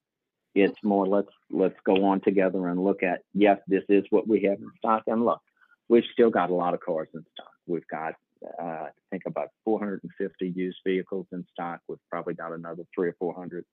It's 0.56 0.78
more 0.84 1.08
let's 1.08 1.32
let's 1.50 1.80
go 1.86 2.06
on 2.06 2.22
together 2.22 2.68
and 2.68 2.84
look 2.84 3.04
at 3.04 3.22
yes, 3.34 3.60
this 3.68 3.84
is 3.90 4.04
what 4.10 4.28
we 4.28 4.44
have 4.44 4.60
in 4.60 4.72
stock, 4.78 5.04
and 5.08 5.24
look, 5.26 5.42
we've 5.88 6.04
still 6.12 6.30
got 6.30 6.50
a 6.50 6.54
lot 6.54 6.74
of 6.74 6.80
cars 6.82 7.08
in 7.14 7.24
stock. 7.34 7.52
We've 7.68 7.88
got 7.88 8.16
uh, 8.62 8.64
I 8.64 8.90
think 9.12 9.24
about 9.28 9.50
450 9.66 10.54
used 10.56 10.78
vehicles 10.86 11.28
in 11.32 11.46
stock. 11.52 11.82
We've 11.88 11.98
probably 12.10 12.34
got 12.34 12.54
another 12.54 12.84
three 12.96 13.10
or 13.10 13.16
400 13.20 13.66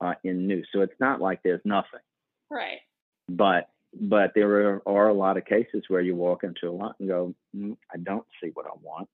uh, 0.00 0.14
in 0.24 0.46
new. 0.46 0.62
So 0.72 0.82
it's 0.82 0.98
not 1.00 1.20
like 1.20 1.40
there's 1.42 1.62
nothing. 1.64 2.00
Right. 2.50 2.80
But 3.28 3.68
but 3.98 4.32
there 4.34 4.80
are, 4.86 5.08
a 5.08 5.14
lot 5.14 5.36
of 5.36 5.44
cases 5.44 5.84
where 5.88 6.00
you 6.00 6.14
walk 6.14 6.44
into 6.44 6.68
a 6.68 6.70
lot 6.70 6.96
and 6.98 7.08
go, 7.08 7.34
mm, 7.56 7.76
I 7.92 7.96
don't 7.98 8.26
see 8.42 8.50
what 8.52 8.66
I 8.66 8.76
want. 8.82 9.08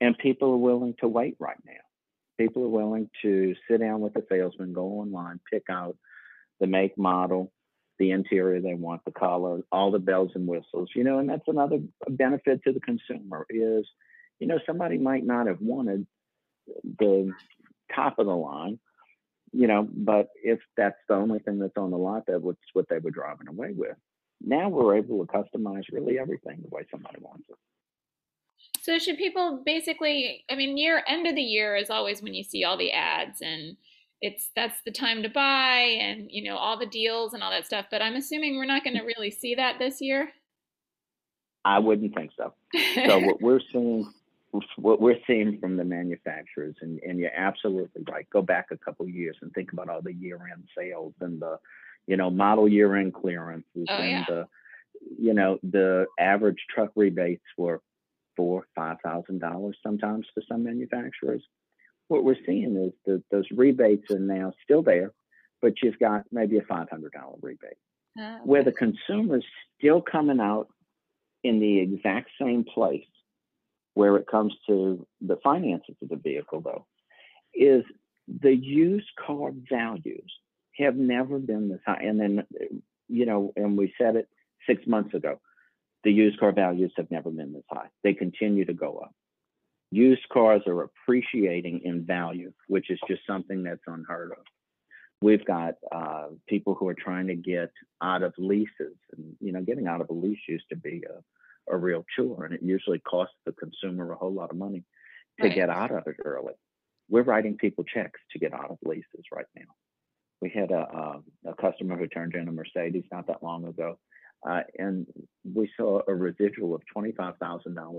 And 0.00 0.16
people 0.16 0.50
are 0.52 0.56
willing 0.56 0.94
to 1.00 1.08
wait 1.08 1.36
right 1.38 1.58
now. 1.64 1.72
People 2.38 2.64
are 2.64 2.68
willing 2.68 3.10
to 3.22 3.54
sit 3.68 3.80
down 3.80 4.00
with 4.00 4.16
a 4.16 4.22
salesman, 4.28 4.72
go 4.72 4.86
online, 5.00 5.38
pick 5.50 5.64
out 5.70 5.96
the 6.60 6.66
make, 6.66 6.96
model, 6.96 7.52
the 7.98 8.10
interior 8.10 8.60
they 8.60 8.74
want, 8.74 9.04
the 9.04 9.12
color, 9.12 9.60
all 9.70 9.90
the 9.90 9.98
bells 9.98 10.32
and 10.34 10.46
whistles, 10.46 10.90
you 10.94 11.04
know, 11.04 11.18
and 11.18 11.28
that's 11.28 11.46
another 11.46 11.78
benefit 12.08 12.62
to 12.64 12.72
the 12.72 12.80
consumer 12.80 13.46
is, 13.50 13.86
you 14.40 14.46
know, 14.46 14.58
somebody 14.66 14.98
might 14.98 15.24
not 15.24 15.46
have 15.46 15.60
wanted 15.60 16.06
the 16.98 17.30
top 17.94 18.18
of 18.18 18.26
the 18.26 18.34
line, 18.34 18.78
you 19.52 19.66
know, 19.66 19.86
but 19.92 20.28
if 20.42 20.58
that's 20.76 20.96
the 21.08 21.14
only 21.14 21.38
thing 21.38 21.58
that's 21.58 21.76
on 21.76 21.90
the 21.90 21.98
lot, 21.98 22.26
that 22.26 22.42
was 22.42 22.56
what 22.72 22.88
they 22.88 22.98
were 22.98 23.10
driving 23.10 23.48
away 23.48 23.72
with. 23.76 23.96
Now 24.44 24.68
we're 24.68 24.96
able 24.96 25.24
to 25.24 25.32
customize 25.32 25.84
really 25.92 26.18
everything 26.18 26.60
the 26.62 26.74
way 26.74 26.86
somebody 26.90 27.18
wants 27.20 27.44
it. 27.48 27.56
So 28.80 28.98
should 28.98 29.16
people 29.16 29.62
basically? 29.64 30.44
I 30.50 30.56
mean, 30.56 30.76
year 30.76 31.02
end 31.06 31.26
of 31.26 31.34
the 31.34 31.42
year 31.42 31.76
is 31.76 31.90
always 31.90 32.22
when 32.22 32.34
you 32.34 32.42
see 32.42 32.64
all 32.64 32.76
the 32.76 32.92
ads, 32.92 33.40
and 33.40 33.76
it's 34.20 34.50
that's 34.56 34.80
the 34.84 34.90
time 34.90 35.22
to 35.22 35.28
buy, 35.28 35.78
and 36.00 36.30
you 36.30 36.44
know 36.44 36.56
all 36.56 36.78
the 36.78 36.86
deals 36.86 37.34
and 37.34 37.42
all 37.42 37.50
that 37.50 37.66
stuff. 37.66 37.86
But 37.90 38.02
I'm 38.02 38.16
assuming 38.16 38.56
we're 38.56 38.64
not 38.64 38.84
going 38.84 38.96
to 38.96 39.04
really 39.04 39.30
see 39.30 39.54
that 39.54 39.78
this 39.78 40.00
year. 40.00 40.30
I 41.64 41.78
wouldn't 41.78 42.14
think 42.14 42.32
so. 42.36 42.54
So 43.06 43.18
what 43.20 43.40
we're 43.40 43.60
seeing 43.72 44.12
what 44.76 45.00
we're 45.00 45.18
seeing 45.26 45.58
from 45.60 45.76
the 45.76 45.84
manufacturers, 45.84 46.76
and, 46.82 47.00
and 47.00 47.18
you're 47.18 47.34
absolutely 47.34 48.02
right. 48.10 48.28
Go 48.30 48.42
back 48.42 48.66
a 48.70 48.76
couple 48.76 49.08
years 49.08 49.36
and 49.40 49.52
think 49.52 49.72
about 49.72 49.88
all 49.88 50.02
the 50.02 50.12
year-end 50.12 50.68
sales 50.76 51.14
and 51.20 51.40
the, 51.40 51.58
you 52.06 52.16
know, 52.16 52.30
model 52.30 52.68
year-end 52.68 53.14
clearances 53.14 53.86
oh, 53.88 53.94
and 53.94 54.10
yeah. 54.10 54.24
the, 54.28 54.46
you 55.18 55.34
know, 55.34 55.58
the 55.62 56.06
average 56.18 56.64
truck 56.72 56.90
rebates 56.96 57.44
were 57.56 57.80
four, 58.36 58.66
five 58.74 58.96
thousand 59.04 59.40
dollars 59.40 59.76
sometimes 59.82 60.26
for 60.34 60.42
some 60.48 60.64
manufacturers. 60.64 61.42
What 62.08 62.24
we're 62.24 62.36
seeing 62.46 62.76
is 62.76 62.92
that 63.06 63.22
those 63.30 63.46
rebates 63.52 64.10
are 64.10 64.18
now 64.18 64.52
still 64.64 64.82
there, 64.82 65.12
but 65.60 65.74
you've 65.82 65.98
got 65.98 66.24
maybe 66.30 66.58
a 66.58 66.62
five 66.62 66.88
hundred 66.90 67.12
dollar 67.12 67.36
rebate, 67.40 67.78
Oh, 68.18 68.22
okay. 68.22 68.40
where 68.44 68.64
the 68.64 68.72
consumer's 68.72 69.44
still 69.78 70.02
coming 70.02 70.40
out 70.40 70.68
in 71.42 71.60
the 71.60 71.78
exact 71.78 72.30
same 72.40 72.64
place 72.64 73.06
where 73.94 74.16
it 74.16 74.26
comes 74.26 74.54
to 74.66 75.06
the 75.20 75.36
finances 75.42 75.96
of 76.02 76.08
the 76.08 76.16
vehicle, 76.16 76.60
though, 76.60 76.86
is 77.54 77.84
the 78.40 78.54
used 78.54 79.10
car 79.26 79.50
values 79.68 80.32
have 80.76 80.96
never 80.96 81.38
been 81.38 81.68
this 81.68 81.80
high. 81.86 82.02
And 82.02 82.20
then, 82.20 82.46
you 83.08 83.26
know, 83.26 83.52
and 83.56 83.76
we 83.76 83.92
said 83.98 84.16
it 84.16 84.28
six 84.66 84.86
months 84.86 85.14
ago, 85.14 85.40
the 86.04 86.12
used 86.12 86.38
car 86.40 86.52
values 86.52 86.92
have 86.96 87.10
never 87.10 87.30
been 87.30 87.52
this 87.52 87.64
high. 87.70 87.88
They 88.02 88.14
continue 88.14 88.64
to 88.64 88.72
go 88.72 88.98
up. 88.98 89.14
Used 89.90 90.26
cars 90.32 90.62
are 90.66 90.82
appreciating 90.82 91.82
in 91.84 92.04
value, 92.06 92.52
which 92.68 92.90
is 92.90 92.98
just 93.06 93.20
something 93.26 93.62
that's 93.62 93.82
unheard 93.86 94.32
of. 94.32 94.44
We've 95.20 95.44
got 95.44 95.74
uh, 95.94 96.28
people 96.48 96.74
who 96.74 96.88
are 96.88 96.94
trying 96.94 97.28
to 97.28 97.36
get 97.36 97.70
out 98.02 98.22
of 98.22 98.34
leases, 98.38 98.96
and 99.16 99.36
you 99.40 99.52
know, 99.52 99.60
getting 99.62 99.86
out 99.86 100.00
of 100.00 100.08
a 100.10 100.12
lease 100.14 100.40
used 100.48 100.64
to 100.70 100.76
be 100.76 101.04
a, 101.08 101.74
a 101.74 101.76
real 101.76 102.04
chore, 102.16 102.44
and 102.44 102.54
it 102.54 102.60
usually 102.62 102.98
costs 103.00 103.36
the 103.46 103.52
consumer 103.52 104.10
a 104.12 104.16
whole 104.16 104.32
lot 104.32 104.50
of 104.50 104.56
money 104.56 104.82
to 105.40 105.46
Right. 105.46 105.54
get 105.54 105.70
out 105.70 105.92
of 105.92 106.06
it 106.06 106.16
early. 106.24 106.54
We're 107.08 107.22
writing 107.22 107.56
people 107.56 107.84
checks 107.84 108.20
to 108.32 108.38
get 108.38 108.52
out 108.52 108.70
of 108.70 108.78
leases 108.82 109.26
right 109.30 109.46
now. 109.54 109.70
We 110.42 110.50
had 110.50 110.72
a, 110.72 111.20
a, 111.46 111.50
a 111.50 111.54
customer 111.54 111.96
who 111.96 112.08
turned 112.08 112.34
in 112.34 112.48
a 112.48 112.52
Mercedes 112.52 113.04
not 113.12 113.28
that 113.28 113.44
long 113.44 113.64
ago, 113.64 113.96
uh, 114.46 114.62
and 114.76 115.06
we 115.44 115.70
saw 115.76 116.00
a 116.08 116.14
residual 116.14 116.74
of 116.74 116.82
$25,000 116.94 117.38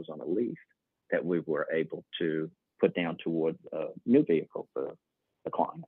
on 0.09 0.19
a 0.19 0.25
lease 0.25 0.57
that 1.09 1.23
we 1.23 1.39
were 1.39 1.67
able 1.73 2.03
to 2.19 2.51
put 2.81 2.93
down 2.95 3.15
toward 3.23 3.55
a 3.71 3.85
new 4.05 4.25
vehicle 4.25 4.67
for 4.73 4.93
the 5.45 5.51
client. 5.51 5.85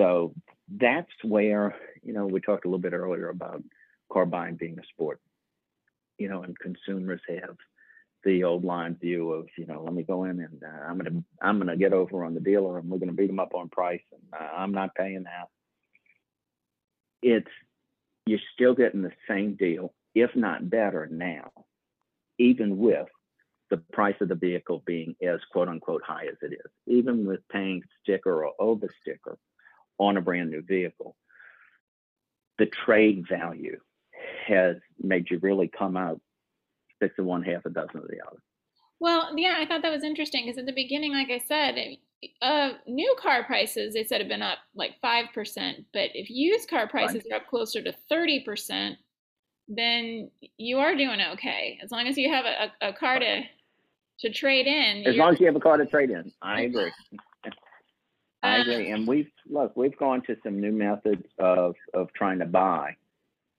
So 0.00 0.32
that's 0.74 1.12
where, 1.22 1.76
you 2.02 2.14
know, 2.14 2.26
we 2.26 2.40
talked 2.40 2.64
a 2.64 2.68
little 2.68 2.78
bit 2.78 2.94
earlier 2.94 3.28
about 3.28 3.62
car 4.10 4.24
buying 4.24 4.56
being 4.56 4.78
a 4.78 4.86
sport, 4.94 5.20
you 6.16 6.30
know, 6.30 6.44
and 6.44 6.58
consumers 6.58 7.20
have 7.28 7.56
the 8.26 8.42
old 8.42 8.64
line 8.64 8.96
view 8.96 9.32
of, 9.32 9.46
you 9.56 9.66
know, 9.66 9.82
let 9.84 9.94
me 9.94 10.02
go 10.02 10.24
in 10.24 10.40
and 10.40 10.62
uh, 10.62 10.84
I'm 10.84 10.98
gonna 10.98 11.22
I'm 11.40 11.58
gonna 11.58 11.76
get 11.76 11.92
over 11.92 12.24
on 12.24 12.34
the 12.34 12.40
dealer 12.40 12.78
and 12.78 12.90
we're 12.90 12.98
gonna 12.98 13.12
beat 13.12 13.28
them 13.28 13.38
up 13.38 13.54
on 13.54 13.68
price 13.68 14.02
and 14.12 14.20
uh, 14.38 14.52
I'm 14.56 14.72
not 14.72 14.96
paying 14.96 15.22
that. 15.22 15.48
It's 17.22 17.50
you're 18.26 18.40
still 18.52 18.74
getting 18.74 19.02
the 19.02 19.12
same 19.28 19.54
deal, 19.54 19.94
if 20.14 20.34
not 20.34 20.68
better 20.68 21.08
now, 21.10 21.50
even 22.38 22.76
with 22.76 23.06
the 23.70 23.76
price 23.92 24.16
of 24.20 24.28
the 24.28 24.34
vehicle 24.34 24.82
being 24.84 25.14
as 25.22 25.38
quote 25.52 25.68
unquote 25.68 26.02
high 26.04 26.26
as 26.26 26.36
it 26.42 26.52
is, 26.52 26.72
even 26.88 27.26
with 27.26 27.46
paying 27.48 27.82
sticker 28.02 28.44
or 28.44 28.52
over 28.58 28.88
sticker 29.02 29.38
on 29.98 30.16
a 30.16 30.20
brand 30.20 30.50
new 30.50 30.62
vehicle. 30.62 31.14
The 32.58 32.66
trade 32.66 33.24
value 33.28 33.78
has 34.48 34.76
made 35.00 35.30
you 35.30 35.38
really 35.40 35.68
come 35.68 35.96
out 35.96 36.20
six 36.98 37.18
of 37.18 37.24
one, 37.24 37.42
half 37.42 37.64
a 37.66 37.70
dozen 37.70 37.98
of 37.98 38.08
the 38.08 38.18
other. 38.26 38.38
Well, 38.98 39.36
yeah, 39.36 39.56
I 39.58 39.66
thought 39.66 39.82
that 39.82 39.92
was 39.92 40.04
interesting 40.04 40.46
because 40.46 40.58
at 40.58 40.66
the 40.66 40.72
beginning, 40.72 41.12
like 41.12 41.30
I 41.30 41.38
said, 41.46 41.76
uh, 42.40 42.70
new 42.86 43.14
car 43.20 43.44
prices 43.44 43.94
they 43.94 44.04
said 44.04 44.20
have 44.20 44.28
been 44.28 44.42
up 44.42 44.58
like 44.74 44.92
five 45.02 45.26
percent, 45.34 45.84
but 45.92 46.10
if 46.14 46.30
used 46.30 46.68
car 46.68 46.88
prices 46.88 47.22
are 47.30 47.36
up 47.36 47.46
closer 47.46 47.82
to 47.82 47.92
thirty 48.08 48.40
percent, 48.40 48.96
then 49.68 50.30
you 50.56 50.78
are 50.78 50.96
doing 50.96 51.20
okay 51.32 51.78
as 51.82 51.90
long 51.90 52.06
as 52.06 52.16
you 52.16 52.32
have 52.32 52.44
a, 52.46 52.86
a, 52.86 52.88
a 52.90 52.92
car 52.94 53.18
to 53.18 53.42
to 54.20 54.30
trade 54.32 54.66
in. 54.66 55.06
As 55.06 55.16
long 55.16 55.34
as 55.34 55.40
you 55.40 55.46
have 55.46 55.56
a 55.56 55.60
car 55.60 55.76
to 55.76 55.86
trade 55.86 56.10
in, 56.10 56.32
I 56.40 56.62
agree. 56.62 56.90
I 58.42 58.58
Uh, 58.58 58.62
agree. 58.62 58.90
And 58.90 59.06
we've 59.06 59.30
look, 59.48 59.76
we've 59.76 59.96
gone 59.98 60.22
to 60.22 60.36
some 60.42 60.60
new 60.60 60.72
methods 60.72 61.26
of 61.38 61.74
of 61.92 62.10
trying 62.14 62.38
to 62.38 62.46
buy 62.46 62.96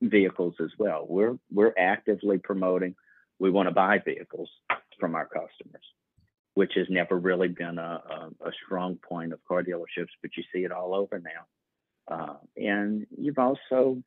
vehicles 0.02 0.56
as 0.60 0.72
well. 0.80 1.06
We're 1.08 1.38
we're 1.52 1.74
actively 1.78 2.40
promoting 2.40 2.96
we 3.40 3.50
want 3.50 3.68
to 3.68 3.74
buy 3.74 4.00
vehicles 4.04 4.50
from 5.00 5.16
our 5.16 5.26
customers, 5.26 5.84
which 6.56 6.74
has 6.76 6.88
never 6.90 7.18
really 7.18 7.48
been 7.48 7.78
a, 7.78 8.02
a, 8.10 8.48
a 8.48 8.52
strong 8.66 8.98
point 8.98 9.34
of 9.34 9.44
car 9.48 9.64
dealerships, 9.64 10.14
but 10.22 10.32
you 10.36 10.44
see 10.54 10.64
it 10.64 10.72
all 10.72 10.96
over 10.96 11.20
now. 11.20 12.16
Uh, 12.16 12.36
and 12.56 13.06
you've 13.18 13.38
also 13.38 14.02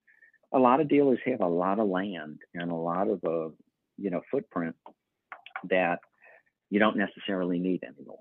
a 0.52 0.58
lot 0.58 0.80
of 0.80 0.88
dealers 0.88 1.18
have 1.26 1.40
a 1.40 1.46
lot 1.46 1.78
of 1.78 1.88
land 1.88 2.38
and 2.54 2.70
a 2.70 2.74
lot 2.74 3.08
of 3.08 3.22
uh, 3.24 3.50
you 3.98 4.10
know 4.10 4.20
footprint 4.30 4.74
that 5.68 6.00
you 6.70 6.78
don't 6.78 6.96
necessarily 6.96 7.58
need 7.58 7.84
anymore. 7.84 8.18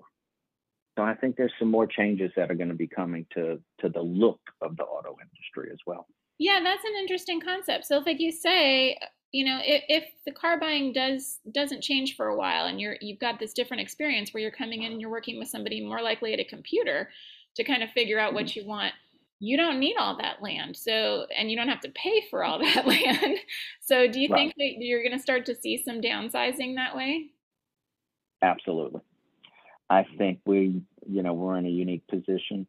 So 0.98 1.04
I 1.04 1.14
think 1.14 1.36
there's 1.36 1.52
some 1.58 1.70
more 1.70 1.86
changes 1.86 2.30
that 2.36 2.50
are 2.50 2.54
going 2.54 2.68
to 2.68 2.74
be 2.74 2.88
coming 2.88 3.26
to 3.34 3.60
to 3.80 3.88
the 3.88 4.02
look 4.02 4.40
of 4.60 4.76
the 4.76 4.84
auto 4.84 5.16
industry 5.20 5.70
as 5.72 5.78
well. 5.86 6.06
Yeah, 6.38 6.60
that's 6.62 6.84
an 6.84 6.92
interesting 6.98 7.40
concept. 7.40 7.86
So, 7.86 7.98
if, 7.98 8.06
like 8.06 8.20
you 8.20 8.32
say, 8.32 8.96
you 9.32 9.44
know, 9.44 9.60
if, 9.62 9.84
if 9.88 10.04
the 10.26 10.32
car 10.32 10.58
buying 10.58 10.92
does 10.92 11.38
doesn't 11.52 11.82
change 11.82 12.16
for 12.16 12.26
a 12.26 12.36
while, 12.36 12.66
and 12.66 12.80
you're 12.80 12.96
you've 13.00 13.20
got 13.20 13.38
this 13.38 13.52
different 13.52 13.80
experience 13.82 14.32
where 14.34 14.42
you're 14.42 14.50
coming 14.50 14.82
in 14.82 14.92
and 14.92 15.00
you're 15.00 15.10
working 15.10 15.38
with 15.38 15.48
somebody 15.48 15.84
more 15.84 16.02
likely 16.02 16.32
at 16.32 16.40
a 16.40 16.44
computer 16.44 17.10
to 17.56 17.64
kind 17.64 17.82
of 17.82 17.90
figure 17.90 18.18
out 18.18 18.34
what 18.34 18.54
you 18.56 18.66
want, 18.66 18.92
you 19.40 19.56
don't 19.56 19.80
need 19.80 19.96
all 19.98 20.16
that 20.18 20.42
land. 20.42 20.76
So, 20.76 21.26
and 21.36 21.50
you 21.50 21.56
don't 21.56 21.68
have 21.68 21.80
to 21.80 21.90
pay 21.90 22.22
for 22.30 22.44
all 22.44 22.58
that 22.60 22.86
land. 22.86 23.38
So, 23.80 24.06
do 24.08 24.20
you 24.20 24.28
Right. 24.28 24.52
think 24.52 24.54
that 24.56 24.84
you're 24.84 25.02
going 25.02 25.16
to 25.16 25.22
start 25.22 25.46
to 25.46 25.54
see 25.54 25.82
some 25.82 26.00
downsizing 26.00 26.76
that 26.76 26.96
way? 26.96 27.30
Absolutely. 28.42 29.00
I 29.88 30.04
think 30.18 30.40
we, 30.46 30.82
you 31.08 31.22
know, 31.22 31.32
we're 31.34 31.58
in 31.58 31.66
a 31.66 31.70
unique 31.70 32.06
position 32.08 32.66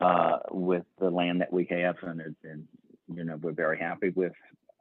uh, 0.00 0.38
with 0.50 0.84
the 0.98 1.10
land 1.10 1.40
that 1.40 1.52
we 1.52 1.66
have, 1.70 1.96
and, 2.02 2.20
and 2.42 2.68
you 3.14 3.24
know, 3.24 3.36
we're 3.36 3.52
very 3.52 3.78
happy 3.78 4.10
with 4.10 4.32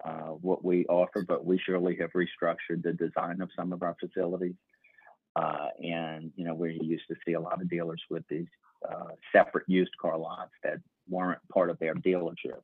uh, 0.05 0.31
what 0.41 0.63
we 0.63 0.85
offer. 0.85 1.23
But 1.27 1.45
we 1.45 1.59
surely 1.65 1.97
have 1.97 2.11
restructured 2.11 2.83
the 2.83 2.93
design 2.93 3.41
of 3.41 3.49
some 3.55 3.73
of 3.73 3.83
our 3.83 3.95
facilities, 3.99 4.55
uh, 5.35 5.69
and 5.81 6.31
you 6.35 6.45
know, 6.45 6.55
we 6.55 6.79
used 6.81 7.07
to 7.09 7.15
see 7.25 7.33
a 7.33 7.39
lot 7.39 7.61
of 7.61 7.69
dealers 7.69 8.01
with 8.09 8.23
these 8.29 8.47
uh, 8.89 9.09
separate 9.31 9.65
used 9.67 9.95
car 9.99 10.17
lots 10.17 10.51
that 10.63 10.77
weren't 11.09 11.39
part 11.49 11.69
of 11.69 11.79
their 11.79 11.95
dealership. 11.95 12.61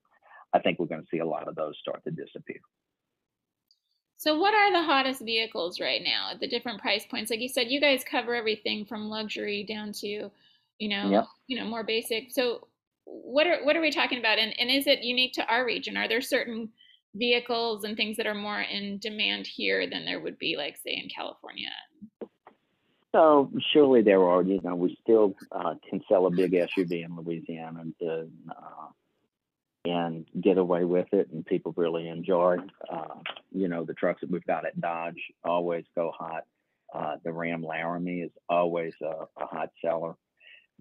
I 0.53 0.59
think 0.59 0.79
we're 0.79 0.87
going 0.87 1.01
to 1.01 1.07
see 1.11 1.19
a 1.19 1.25
lot 1.25 1.47
of 1.47 1.55
those 1.55 1.75
start 1.79 2.03
to 2.05 2.11
disappear. 2.11 2.59
So, 4.17 4.37
what 4.37 4.53
are 4.53 4.71
the 4.71 4.83
hottest 4.83 5.21
vehicles 5.21 5.79
right 5.79 6.01
now 6.03 6.31
at 6.31 6.41
the 6.41 6.47
different 6.47 6.81
price 6.81 7.05
points? 7.05 7.31
Like 7.31 7.39
you 7.39 7.47
said, 7.47 7.71
you 7.71 7.79
guys 7.79 8.03
cover 8.03 8.35
everything 8.35 8.85
from 8.85 9.07
luxury 9.07 9.63
down 9.63 9.93
to, 9.93 10.29
you 10.77 10.89
know, 10.89 11.09
Yep. 11.09 11.25
you 11.47 11.57
know, 11.57 11.65
more 11.65 11.83
basic. 11.83 12.31
So, 12.31 12.67
what 13.05 13.47
are 13.47 13.63
what 13.63 13.77
are 13.77 13.81
we 13.81 13.91
talking 13.91 14.19
about? 14.19 14.37
And 14.37 14.53
and 14.59 14.69
is 14.69 14.87
it 14.87 15.03
unique 15.03 15.33
to 15.33 15.45
our 15.47 15.65
region? 15.65 15.95
Are 15.95 16.09
there 16.09 16.21
certain 16.21 16.69
vehicles 17.15 17.83
and 17.83 17.97
things 17.97 18.17
that 18.17 18.27
are 18.27 18.35
more 18.35 18.61
in 18.61 18.99
demand 18.99 19.47
here 19.47 19.89
than 19.89 20.05
there 20.05 20.19
would 20.19 20.37
be, 20.37 20.55
like 20.57 20.77
say, 20.77 20.99
in 21.01 21.09
California? 21.09 21.69
So 23.11 23.51
surely 23.73 24.01
there 24.03 24.23
are, 24.23 24.43
you 24.43 24.59
know, 24.63 24.75
we 24.75 24.97
still 25.01 25.35
uh, 25.51 25.75
can 25.89 26.01
sell 26.07 26.27
a 26.27 26.31
big 26.31 26.51
SUV 26.51 27.05
in 27.05 27.15
Louisiana, 27.15 27.81
and, 27.81 27.93
uh, 28.07 28.87
and 29.85 30.25
get 30.39 30.57
away 30.57 30.83
with 30.83 31.07
it, 31.11 31.29
and 31.31 31.45
people 31.45 31.73
really 31.75 32.07
enjoy. 32.07 32.57
Uh, 32.91 33.15
you 33.51 33.67
know, 33.67 33.83
the 33.83 33.93
trucks 33.93 34.21
that 34.21 34.29
we've 34.29 34.45
got 34.45 34.65
at 34.65 34.79
Dodge 34.79 35.19
always 35.43 35.85
go 35.95 36.11
hot. 36.15 36.43
Uh, 36.93 37.15
the 37.23 37.31
Ram 37.31 37.63
Laramie 37.63 38.21
is 38.21 38.31
always 38.47 38.93
a, 39.01 39.25
a 39.41 39.45
hot 39.45 39.71
seller. 39.83 40.15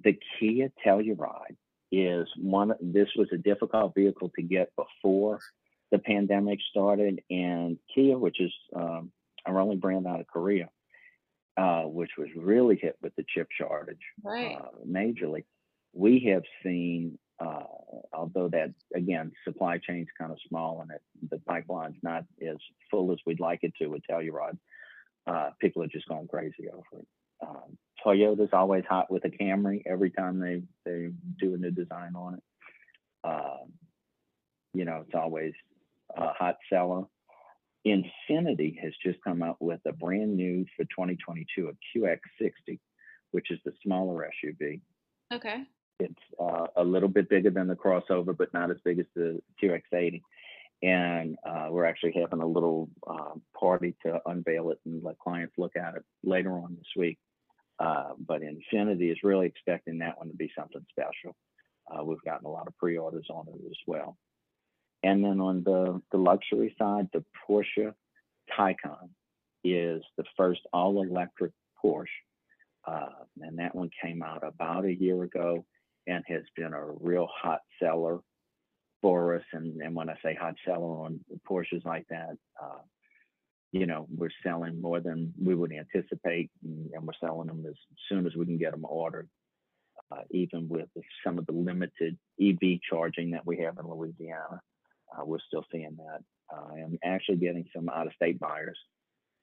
The 0.04 0.18
Kia 0.38 0.70
Telluride 0.84 1.56
is 1.90 2.28
one. 2.36 2.72
This 2.80 3.08
was 3.16 3.28
a 3.32 3.38
difficult 3.38 3.94
vehicle 3.94 4.30
to 4.36 4.42
get 4.42 4.70
before 4.76 5.40
the 5.90 5.98
pandemic 5.98 6.58
started, 6.70 7.20
and 7.30 7.78
Kia, 7.94 8.18
which 8.18 8.40
is 8.40 8.52
um, 8.74 9.10
our 9.46 9.60
only 9.60 9.76
brand 9.76 10.06
out 10.06 10.20
of 10.20 10.26
Korea, 10.26 10.68
uh, 11.56 11.82
which 11.82 12.10
was 12.18 12.28
really 12.36 12.76
hit 12.80 12.96
with 13.02 13.14
the 13.16 13.24
chip 13.34 13.48
shortage 13.50 13.96
right. 14.22 14.56
uh, 14.56 14.84
majorly. 14.86 15.44
We 15.94 16.30
have 16.32 16.42
seen, 16.62 17.18
uh, 17.40 17.62
although 18.12 18.48
that 18.48 18.74
again, 18.94 19.32
supply 19.44 19.78
chain's 19.78 20.08
kind 20.18 20.30
of 20.30 20.38
small 20.48 20.82
and 20.82 20.90
it, 20.90 21.02
the 21.30 21.38
pipeline's 21.38 21.96
not 22.02 22.24
as 22.46 22.56
full 22.90 23.12
as 23.12 23.18
we'd 23.24 23.40
like 23.40 23.60
it 23.62 23.72
to 23.80 23.88
with 23.88 24.02
Telluride. 24.08 24.58
Uh, 25.26 25.50
people 25.60 25.82
are 25.82 25.88
just 25.88 26.08
going 26.08 26.28
crazy 26.28 26.68
over 26.72 27.00
it. 27.00 27.06
Um, 27.46 27.78
Toyota's 28.04 28.50
always 28.52 28.84
hot 28.88 29.10
with 29.10 29.24
a 29.24 29.28
Camry 29.28 29.82
every 29.86 30.10
time 30.10 30.40
they 30.40 30.62
they 30.84 31.10
do 31.38 31.54
a 31.54 31.58
new 31.58 31.70
design 31.70 32.14
on 32.14 32.34
it. 32.34 32.42
Um, 33.24 33.72
you 34.74 34.84
know, 34.84 35.04
it's 35.06 35.14
always 35.14 35.52
a 36.16 36.32
hot 36.32 36.56
seller. 36.70 37.04
Infiniti 37.86 38.78
has 38.82 38.92
just 39.04 39.18
come 39.22 39.42
out 39.42 39.56
with 39.60 39.80
a 39.86 39.92
brand 39.92 40.36
new 40.36 40.64
for 40.76 40.84
2022 40.84 41.70
a 41.70 41.98
QX60, 41.98 42.78
which 43.30 43.50
is 43.50 43.58
the 43.64 43.72
smaller 43.82 44.28
SUV. 44.44 44.80
Okay. 45.32 45.62
It's 46.00 46.14
uh, 46.40 46.66
a 46.76 46.84
little 46.84 47.08
bit 47.08 47.28
bigger 47.28 47.50
than 47.50 47.66
the 47.66 47.74
crossover, 47.74 48.36
but 48.36 48.52
not 48.52 48.70
as 48.70 48.76
big 48.84 48.98
as 48.98 49.06
the 49.14 49.40
QX80. 49.62 50.22
And 50.82 51.36
uh, 51.44 51.68
we're 51.70 51.86
actually 51.86 52.14
having 52.20 52.40
a 52.40 52.46
little 52.46 52.88
uh, 53.08 53.34
party 53.58 53.96
to 54.06 54.20
unveil 54.26 54.70
it 54.70 54.78
and 54.84 55.02
let 55.02 55.18
clients 55.18 55.54
look 55.58 55.76
at 55.76 55.96
it 55.96 56.04
later 56.22 56.52
on 56.52 56.76
this 56.76 56.86
week. 56.96 57.18
Uh, 57.80 58.10
but 58.18 58.42
Infiniti 58.42 59.10
is 59.10 59.18
really 59.22 59.46
expecting 59.46 59.98
that 59.98 60.18
one 60.18 60.28
to 60.28 60.36
be 60.36 60.50
something 60.56 60.84
special. 60.90 61.36
Uh, 61.90 62.04
we've 62.04 62.22
gotten 62.24 62.46
a 62.46 62.50
lot 62.50 62.66
of 62.66 62.76
pre-orders 62.76 63.26
on 63.30 63.46
it 63.48 63.60
as 63.66 63.76
well. 63.86 64.16
And 65.02 65.24
then 65.24 65.40
on 65.40 65.62
the, 65.64 66.00
the 66.10 66.18
luxury 66.18 66.74
side, 66.78 67.08
the 67.12 67.24
Porsche 67.48 67.94
Taycan 68.56 69.08
is 69.64 70.02
the 70.16 70.24
first 70.36 70.60
all 70.72 71.02
electric 71.02 71.52
Porsche. 71.82 72.06
Uh, 72.86 73.24
and 73.40 73.58
that 73.58 73.74
one 73.74 73.90
came 74.02 74.22
out 74.22 74.42
about 74.42 74.84
a 74.84 74.94
year 74.94 75.22
ago 75.22 75.64
and 76.06 76.24
has 76.26 76.42
been 76.56 76.72
a 76.72 76.84
real 77.00 77.28
hot 77.32 77.60
seller 77.80 78.20
for 79.02 79.36
us. 79.36 79.42
And, 79.52 79.80
and 79.82 79.94
when 79.94 80.08
I 80.08 80.14
say 80.24 80.34
hot 80.34 80.54
seller 80.64 81.04
on 81.04 81.20
Porsches 81.48 81.84
like 81.84 82.06
that, 82.08 82.36
uh, 82.60 82.80
you 83.72 83.86
know, 83.86 84.06
we're 84.10 84.30
selling 84.42 84.80
more 84.80 85.00
than 85.00 85.34
we 85.40 85.54
would 85.54 85.72
anticipate, 85.72 86.50
and, 86.64 86.90
we're 87.02 87.12
selling 87.20 87.48
them 87.48 87.64
as 87.68 87.74
soon 88.08 88.26
as 88.26 88.34
we 88.34 88.46
can 88.46 88.56
get 88.56 88.72
them 88.72 88.86
ordered. 88.88 89.28
Uh, 90.10 90.22
even 90.30 90.66
with 90.70 90.88
some 91.22 91.38
of 91.38 91.44
the 91.44 91.52
limited 91.52 92.16
EV 92.40 92.80
charging 92.88 93.30
that 93.32 93.44
we 93.44 93.58
have 93.58 93.76
in 93.78 93.86
Louisiana, 93.86 94.58
uh, 95.16 95.24
we're 95.24 95.38
still 95.46 95.64
seeing 95.70 95.96
that, 95.96 96.20
uh, 96.54 96.74
and 96.74 96.98
actually 97.04 97.36
getting 97.36 97.64
some 97.74 97.88
out-of-state 97.88 98.38
buyers, 98.40 98.78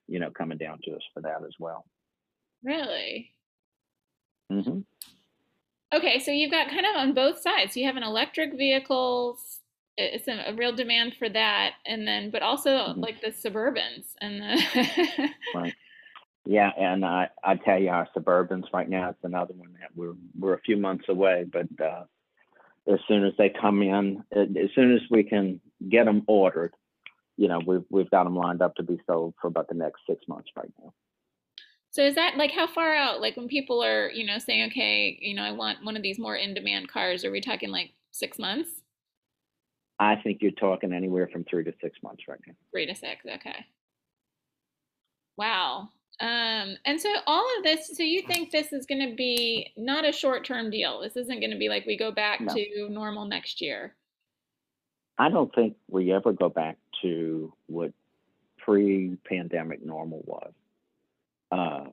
you 0.08 0.20
know, 0.20 0.32
coming 0.32 0.58
down 0.58 0.80
to 0.84 0.92
us 0.92 1.02
for 1.14 1.22
that 1.22 1.44
as 1.46 1.54
well. 1.60 1.86
Really? 2.64 3.32
Mm-hmm. 4.52 4.80
Okay, 5.94 6.20
so 6.20 6.32
you've 6.32 6.52
got 6.52 6.70
kind 6.70 6.86
of 6.86 6.96
on 6.96 7.14
both 7.14 7.40
sides. 7.40 7.78
You 7.78 7.86
have 7.86 7.96
an 7.96 8.04
electric 8.04 8.54
vehicles. 8.58 9.60
It's 9.98 10.28
a, 10.28 10.50
a 10.52 10.54
real 10.54 10.76
demand 10.76 11.16
for 11.18 11.30
that, 11.30 11.74
and 11.86 12.06
then, 12.08 12.30
but 12.32 12.42
also 12.42 12.70
Mhm. 12.70 13.02
like 13.02 13.22
the 13.22 13.28
Suburbans 13.32 14.14
and 14.22 14.42
the. 14.42 15.30
Right. 15.56 15.74
Yeah, 16.48 16.70
and 16.78 17.04
I 17.06 17.30
I 17.44 17.56
tell 17.56 17.80
you, 17.80 17.90
our 17.90 18.08
Suburbans 18.16 18.66
right 18.74 18.88
now 18.90 19.10
it's 19.10 19.24
another 19.24 19.54
one 19.54 19.74
that 19.80 19.90
we're 19.96 20.14
we're 20.38 20.54
a 20.54 20.62
few 20.62 20.78
months 20.78 21.06
away, 21.10 21.46
but 21.52 21.68
uh, 21.84 22.04
as 22.88 23.00
soon 23.08 23.26
as 23.26 23.34
they 23.38 23.50
come 23.50 23.82
in, 23.82 24.24
as 24.36 24.70
soon 24.76 24.94
as 24.94 25.02
we 25.10 25.24
can 25.24 25.60
get 25.90 26.06
them 26.06 26.24
ordered, 26.28 26.74
you 27.38 27.48
know, 27.48 27.60
we've 27.66 27.84
we've 27.90 28.10
got 28.12 28.24
them 28.26 28.36
lined 28.36 28.62
up 28.62 28.76
to 28.76 28.84
be 28.84 29.00
sold 29.08 29.34
for 29.42 29.48
about 29.48 29.68
the 29.68 29.76
next 29.76 30.02
six 30.08 30.28
months 30.28 30.50
right 30.56 30.72
now. 30.82 30.94
so 31.90 32.04
is 32.04 32.16
that 32.16 32.38
like 32.38 32.52
how 32.52 32.68
far 32.68 32.96
out? 32.96 33.22
Like 33.22 33.36
when 33.38 33.48
people 33.48 33.84
are, 33.84 34.10
you 34.10 34.26
know, 34.26 34.38
saying, 34.38 34.72
okay, 34.72 35.18
you 35.22 35.34
know, 35.34 35.44
I 35.44 35.52
want 35.52 35.84
one 35.84 35.98
of 35.98 36.04
these 36.04 36.20
more 36.20 36.36
in-demand 36.36 36.88
cars. 36.88 37.26
Are 37.26 37.32
we 37.32 37.42
talking 37.42 37.70
like 37.70 37.92
six 38.12 38.40
months, 38.40 38.70
I 40.00 40.16
think 40.16 40.42
you're 40.42 40.52
talking 40.52 40.94
anywhere 40.94 41.30
from 41.32 41.44
three 41.46 41.64
to 41.64 41.74
six 41.82 41.98
months 42.04 42.24
right 42.28 42.40
now. 42.48 42.54
three 42.72 42.86
to 42.86 42.96
six? 42.96 43.26
Okay. 43.26 43.66
Wow. 45.38 45.90
Um, 46.20 46.78
and 46.86 47.00
so 47.00 47.10
all 47.28 47.46
of 47.58 47.64
this, 47.64 47.92
so 47.96 48.04
you 48.04 48.22
think 48.22 48.52
this 48.52 48.72
is 48.72 48.86
going 48.86 49.10
to 49.10 49.16
be 49.16 49.72
not 49.76 50.08
a 50.08 50.12
short-term 50.12 50.70
deal? 50.70 51.02
This 51.02 51.18
isn't 51.18 51.40
going 51.40 51.52
to 51.52 51.58
be 51.58 51.70
like 51.70 51.86
we 51.86 51.98
go 51.98 52.12
back 52.12 52.40
No. 52.42 52.54
to 52.54 52.90
normal 52.90 53.26
next 53.26 53.62
year. 53.62 53.96
I 55.18 55.30
don't 55.30 55.54
think 55.54 55.76
we 55.90 56.14
ever 56.14 56.34
go 56.34 56.50
back 56.50 56.78
to 57.02 57.54
what 57.68 57.94
pre-pandemic 58.58 59.86
normal 59.86 60.24
was. 60.26 60.54
Uh, 61.52 61.86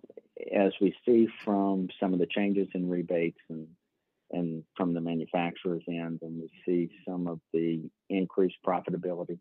as 0.53 0.73
we 0.81 0.95
see 1.05 1.29
from 1.45 1.89
some 2.01 2.13
of 2.13 2.19
the 2.19 2.27
changes 2.27 2.69
in 2.75 2.89
rebates 2.89 3.39
and 3.49 3.69
and 4.33 4.65
from 4.75 4.95
the 4.95 5.01
manufacturers 5.01 5.83
end, 5.87 6.21
and 6.23 6.41
we 6.41 6.51
see 6.65 6.91
some 7.07 7.27
of 7.27 7.39
the 7.53 7.83
increased 8.09 8.57
profitability 8.67 9.39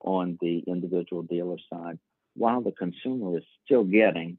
on 0.00 0.36
the 0.42 0.58
individual 0.66 1.22
dealer 1.22 1.56
side, 1.72 1.98
while 2.34 2.60
the 2.60 2.72
consumer 2.72 3.38
is 3.38 3.44
still 3.64 3.84
getting 3.84 4.38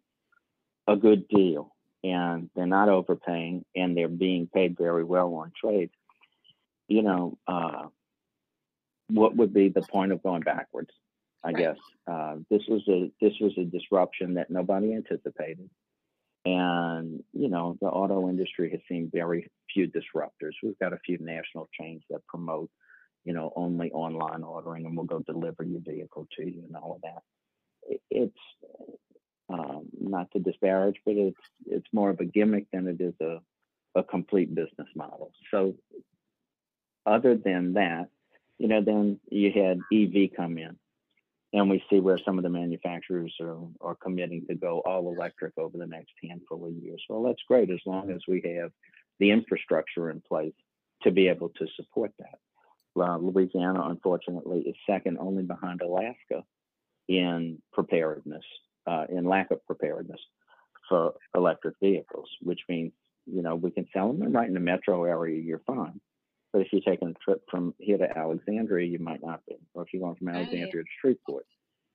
a 0.87 0.95
good 0.95 1.27
deal 1.27 1.75
and 2.03 2.49
they're 2.55 2.65
not 2.65 2.89
overpaying 2.89 3.65
and 3.75 3.97
they're 3.97 4.07
being 4.07 4.47
paid 4.47 4.77
very 4.77 5.03
well 5.03 5.33
on 5.35 5.51
trade, 5.59 5.89
you 6.87 7.01
know, 7.01 7.37
uh, 7.47 7.87
what 9.09 9.35
would 9.35 9.53
be 9.53 9.69
the 9.69 9.81
point 9.81 10.11
of 10.11 10.23
going 10.23 10.41
backwards? 10.41 10.91
I 11.43 11.51
Right. 11.51 11.57
guess 11.57 11.77
uh, 12.07 12.37
this 12.49 12.63
was 12.67 12.87
a 12.87 13.11
this 13.21 13.33
was 13.39 13.53
a 13.57 13.63
disruption 13.63 14.35
that 14.35 14.49
nobody 14.49 14.93
anticipated, 14.93 15.69
and 16.43 17.23
you 17.33 17.49
know 17.49 17.77
the 17.81 17.87
auto 17.87 18.29
industry 18.29 18.71
has 18.71 18.79
seen 18.89 19.11
very 19.13 19.47
few 19.71 19.87
disruptors. 19.87 20.53
We've 20.63 20.79
got 20.79 20.93
a 20.93 20.99
few 21.05 21.19
national 21.19 21.69
chains 21.79 22.03
that 22.09 22.25
promote, 22.27 22.71
you 23.25 23.33
know, 23.33 23.53
only 23.55 23.91
online 23.91 24.43
ordering, 24.43 24.85
and 24.85 24.97
we'll 24.97 25.05
go 25.05 25.19
deliver 25.19 25.63
your 25.63 25.81
vehicle 25.81 26.27
to 26.37 26.43
you 26.43 26.63
and 26.65 26.75
all 26.75 26.95
of 26.95 27.01
that. 27.01 27.21
It, 27.85 28.01
it's 28.09 28.37
um, 29.49 29.85
not 29.99 30.31
to 30.31 30.39
disparage, 30.39 30.97
but 31.05 31.15
it's 31.15 31.41
it's 31.67 31.87
more 31.93 32.09
of 32.09 32.19
a 32.19 32.25
gimmick 32.25 32.65
than 32.71 32.87
it 32.87 32.99
is 32.99 33.13
a 33.21 33.39
a 33.97 34.03
complete 34.03 34.53
business 34.53 34.89
model. 34.95 35.31
So, 35.51 35.75
other 37.05 37.35
than 37.37 37.73
that, 37.73 38.09
you 38.57 38.67
know, 38.67 38.81
then 38.81 39.19
you 39.29 39.51
had 39.51 39.79
EV 39.93 40.35
come 40.35 40.57
in, 40.57 40.77
and 41.53 41.69
we 41.69 41.83
see 41.89 41.99
where 41.99 42.17
some 42.17 42.37
of 42.37 42.43
the 42.43 42.49
manufacturers 42.49 43.33
are, 43.39 43.57
are 43.81 43.95
committing 43.95 44.45
to 44.47 44.55
go 44.55 44.81
all 44.85 45.13
electric 45.13 45.53
over 45.57 45.77
the 45.77 45.87
next 45.87 46.11
handful 46.27 46.65
of 46.65 46.73
years. 46.73 47.03
Well, 47.07 47.23
that's 47.23 47.41
great 47.47 47.69
as 47.69 47.79
long 47.85 48.11
as 48.11 48.21
we 48.27 48.41
have 48.57 48.71
the 49.19 49.31
infrastructure 49.31 50.09
in 50.09 50.21
place 50.27 50.53
to 51.03 51.11
be 51.11 51.27
able 51.29 51.49
to 51.49 51.67
support 51.75 52.11
that. 52.19 52.39
Louisiana, 52.95 53.89
unfortunately, 53.89 54.61
is 54.61 54.75
second 54.89 55.17
only 55.19 55.43
behind 55.43 55.81
Alaska 55.81 56.43
in 57.07 57.61
preparedness, 57.73 58.43
uh, 58.87 59.05
in 59.09 59.25
lack 59.25 59.51
of 59.51 59.65
preparedness 59.65 60.19
for 60.89 61.13
electric 61.35 61.75
vehicles, 61.81 62.29
which 62.41 62.61
means, 62.69 62.93
you 63.25 63.41
know, 63.41 63.55
we 63.55 63.71
can 63.71 63.87
sell 63.93 64.13
them 64.13 64.31
right 64.31 64.47
in 64.47 64.53
the 64.53 64.59
metro 64.59 65.03
area, 65.03 65.41
you're 65.41 65.61
fine. 65.65 65.99
But 66.53 66.61
if 66.61 66.67
you're 66.71 66.81
taking 66.81 67.09
a 67.09 67.13
trip 67.25 67.41
from 67.49 67.73
here 67.79 67.97
to 67.97 68.17
Alexandria, 68.17 68.87
you 68.87 68.99
might 68.99 69.21
not 69.23 69.41
be. 69.45 69.55
Or 69.73 69.83
if 69.83 69.89
you're 69.93 70.01
going 70.01 70.15
from 70.15 70.27
Right. 70.27 70.37
Alexandria 70.37 70.83
to 70.83 70.89
Shreveport, 71.01 71.45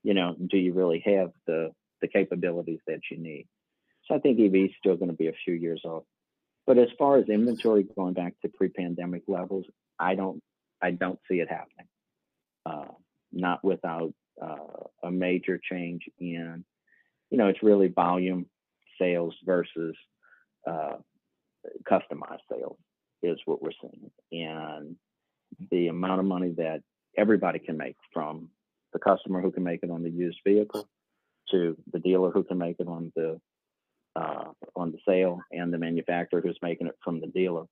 you 0.03 0.15
know, 0.15 0.37
do 0.51 0.59
you 0.59 0.73
really 0.75 1.01
have 1.07 1.33
the 1.47 1.71
the 2.03 2.09
capabilities 2.09 2.81
that 2.87 3.01
you 3.11 3.19
need? 3.19 3.47
So 4.07 4.15
I 4.15 4.19
think 4.19 4.41
EV 4.41 4.55
is 4.55 4.71
still 4.79 4.97
going 4.97 5.11
to 5.11 5.17
be 5.17 5.29
a 5.29 5.33
few 5.45 5.55
years 5.55 5.83
off. 5.85 6.05
But 6.67 6.79
as 6.79 6.89
far 6.99 7.19
as 7.19 7.29
inventory 7.29 7.85
going 7.97 8.15
back 8.15 8.35
to 8.43 8.49
pre-pandemic 8.49 9.23
levels, 9.29 9.67
I 9.99 10.15
don't 10.15 10.43
I 10.83 10.91
don't 10.91 11.19
see 11.29 11.41
it 11.41 11.49
happening. 11.49 11.89
Uh, 12.67 12.93
not 13.33 13.65
without 13.65 14.13
uh, 14.43 14.85
a 15.05 15.11
major 15.11 15.61
change 15.71 16.03
in, 16.19 16.65
you 17.31 17.39
know, 17.39 17.49
it's 17.49 17.63
really 17.63 17.89
volume 17.89 18.47
sales 18.99 19.35
versus 19.45 19.97
uh, 20.67 20.97
customized 21.91 22.41
sales 22.51 22.79
is 23.23 23.39
what 23.45 23.63
we're 23.63 23.71
seeing. 23.81 24.11
And 24.33 24.97
the 25.71 25.89
amount 25.89 26.21
of 26.21 26.27
money 26.27 26.55
that 26.57 26.83
everybody 27.17 27.59
can 27.59 27.77
make 27.77 27.97
from 28.13 28.49
the 28.93 28.99
customer 28.99 29.41
who 29.41 29.51
can 29.51 29.63
make 29.63 29.81
it 29.83 29.91
on 29.91 30.03
the 30.03 30.11
used 30.11 30.39
vehicle 30.47 30.89
to 31.51 31.77
the 31.93 31.99
dealer 31.99 32.31
who 32.31 32.45
can 32.45 32.59
make 32.59 32.77
it 32.79 32.89
on 32.89 33.13
the 33.17 33.41
uh, 34.17 34.51
on 34.75 34.91
the 34.91 34.99
sale 35.07 35.41
and 35.53 35.73
the 35.73 35.79
manufacturer 35.79 36.41
who's 36.41 36.59
making 36.63 36.89
it 36.89 36.99
from 37.03 37.21
the 37.21 37.29
dealer. 37.29 37.65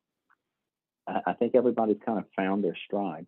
I, 1.09 1.21
I 1.29 1.33
think 1.33 1.55
everybody's 1.55 1.99
kind 2.05 2.19
of 2.19 2.25
found 2.37 2.63
their 2.63 2.77
stride. 2.87 3.27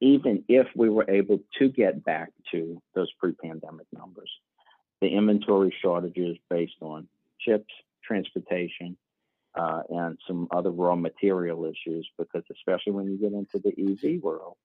Even 0.00 0.44
if 0.48 0.66
we 0.74 0.88
were 0.88 1.08
able 1.08 1.40
to 1.58 1.68
get 1.68 2.04
back 2.04 2.30
to 2.52 2.80
those 2.94 3.12
pre-pandemic 3.18 3.86
numbers, 3.92 4.30
the 5.00 5.08
inventory 5.08 5.74
shortages 5.82 6.36
based 6.50 6.76
on 6.80 7.08
chips, 7.40 7.72
transportation, 8.02 8.96
uh, 9.54 9.82
and 9.88 10.18
some 10.26 10.48
other 10.50 10.70
raw 10.70 10.96
material 10.96 11.64
issues, 11.64 12.08
because 12.18 12.42
especially 12.50 12.92
when 12.92 13.06
you 13.06 13.16
get 13.16 13.32
into 13.32 13.58
the 13.58 13.72
EV 13.78 14.22
world, 14.22 14.56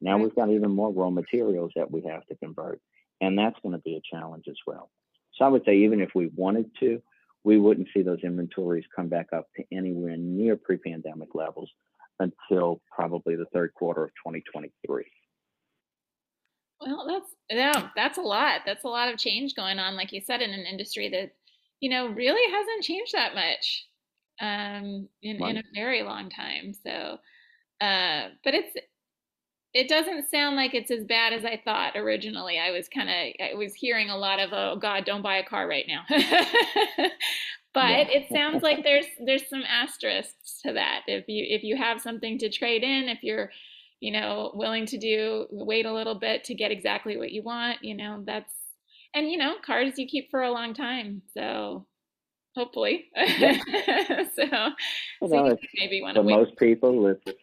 now 0.00 0.16
we've 0.16 0.34
got 0.34 0.50
even 0.50 0.70
more 0.70 0.90
raw 0.90 1.10
materials 1.10 1.72
that 1.76 1.90
we 1.90 2.02
have 2.02 2.24
to 2.26 2.34
convert, 2.36 2.80
and 3.20 3.38
that's 3.38 3.58
going 3.62 3.74
to 3.74 3.82
be 3.82 3.96
a 3.96 4.16
challenge 4.16 4.46
as 4.48 4.56
well. 4.66 4.90
So 5.34 5.44
I 5.44 5.48
would 5.48 5.64
say 5.64 5.76
even 5.78 6.00
if 6.00 6.10
we 6.14 6.30
wanted 6.34 6.70
to, 6.80 7.02
we 7.44 7.58
wouldn't 7.58 7.88
see 7.94 8.02
those 8.02 8.20
inventories 8.22 8.84
come 8.94 9.08
back 9.08 9.28
up 9.32 9.48
to 9.56 9.64
anywhere 9.72 10.16
near 10.16 10.56
pre-pandemic 10.56 11.34
levels 11.34 11.70
until 12.20 12.80
probably 12.94 13.34
the 13.34 13.46
third 13.52 13.72
quarter 13.74 14.04
of 14.04 14.10
2023. 14.10 15.04
Well, 16.80 17.06
that's 17.06 17.34
yeah, 17.50 17.88
that's 17.94 18.18
a 18.18 18.22
lot. 18.22 18.60
That's 18.64 18.84
a 18.84 18.88
lot 18.88 19.12
of 19.12 19.18
change 19.18 19.54
going 19.54 19.78
on, 19.78 19.96
like 19.96 20.12
you 20.12 20.20
said, 20.20 20.40
in 20.40 20.50
an 20.50 20.64
industry 20.64 21.08
that 21.10 21.32
you 21.80 21.90
know 21.90 22.08
really 22.08 22.50
hasn't 22.50 22.84
changed 22.84 23.12
that 23.12 23.34
much 23.34 23.86
um, 24.40 25.08
in 25.22 25.38
right. 25.38 25.50
in 25.50 25.58
a 25.58 25.62
very 25.74 26.02
long 26.02 26.30
time. 26.30 26.72
So, 26.72 27.18
uh, 27.80 28.28
but 28.44 28.54
it's 28.54 28.74
it 29.72 29.88
doesn't 29.88 30.30
sound 30.30 30.56
like 30.56 30.74
it's 30.74 30.90
as 30.90 31.04
bad 31.04 31.32
as 31.32 31.44
I 31.44 31.60
thought 31.62 31.96
originally. 31.96 32.58
I 32.58 32.70
was 32.70 32.88
kind 32.88 33.08
of 33.08 33.46
I 33.50 33.54
was 33.54 33.74
hearing 33.74 34.08
a 34.08 34.16
lot 34.16 34.40
of 34.40 34.50
oh 34.52 34.76
God, 34.80 35.04
don't 35.04 35.22
buy 35.22 35.36
a 35.36 35.44
car 35.44 35.68
right 35.68 35.86
now. 35.86 36.04
but 37.72 37.90
yeah. 37.90 38.06
it 38.08 38.26
sounds 38.32 38.62
like 38.62 38.82
there's 38.82 39.06
there's 39.24 39.48
some 39.48 39.62
asterisks 39.62 40.60
to 40.64 40.72
that. 40.72 41.02
If 41.06 41.24
you 41.28 41.44
if 41.48 41.62
you 41.62 41.76
have 41.76 42.00
something 42.00 42.38
to 42.38 42.50
trade 42.50 42.82
in, 42.82 43.08
if 43.08 43.22
you're 43.22 43.50
you 44.00 44.12
know 44.12 44.50
willing 44.54 44.86
to 44.86 44.98
do 44.98 45.46
wait 45.50 45.86
a 45.86 45.92
little 45.92 46.18
bit 46.18 46.44
to 46.44 46.54
get 46.54 46.70
exactly 46.70 47.16
what 47.16 47.32
you 47.32 47.42
want, 47.42 47.78
you 47.82 47.94
know 47.94 48.22
that's 48.26 48.52
and 49.14 49.30
you 49.30 49.38
know 49.38 49.54
cars 49.64 49.98
you 49.98 50.06
keep 50.06 50.30
for 50.30 50.42
a 50.42 50.52
long 50.52 50.74
time. 50.74 51.22
So 51.34 51.86
hopefully, 52.56 53.06
yeah. 53.16 53.58
so, 54.36 54.70
so 55.26 55.58
maybe 55.78 56.00
to 56.00 56.14
for 56.14 56.22
most 56.22 56.56
people 56.56 57.06
it's 57.06 57.38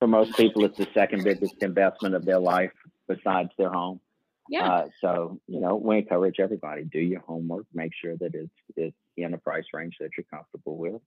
for 0.00 0.08
most 0.08 0.34
people, 0.34 0.64
it's 0.64 0.78
the 0.78 0.88
second 0.94 1.22
biggest 1.24 1.62
investment 1.62 2.14
of 2.14 2.24
their 2.24 2.38
life 2.38 2.72
besides 3.06 3.50
their 3.58 3.70
home. 3.70 4.00
Yeah. 4.48 4.66
Uh, 4.66 4.88
so 5.00 5.40
you 5.46 5.60
know, 5.60 5.76
we 5.76 5.98
encourage 5.98 6.40
everybody 6.40 6.84
do 6.84 6.98
your 6.98 7.20
homework, 7.20 7.66
make 7.72 7.92
sure 7.94 8.16
that 8.16 8.34
it's 8.34 8.50
it's 8.76 8.96
in 9.22 9.34
a 9.34 9.38
price 9.38 9.64
range 9.72 9.96
that 10.00 10.10
you're 10.16 10.24
comfortable 10.30 10.76
with, 10.76 11.00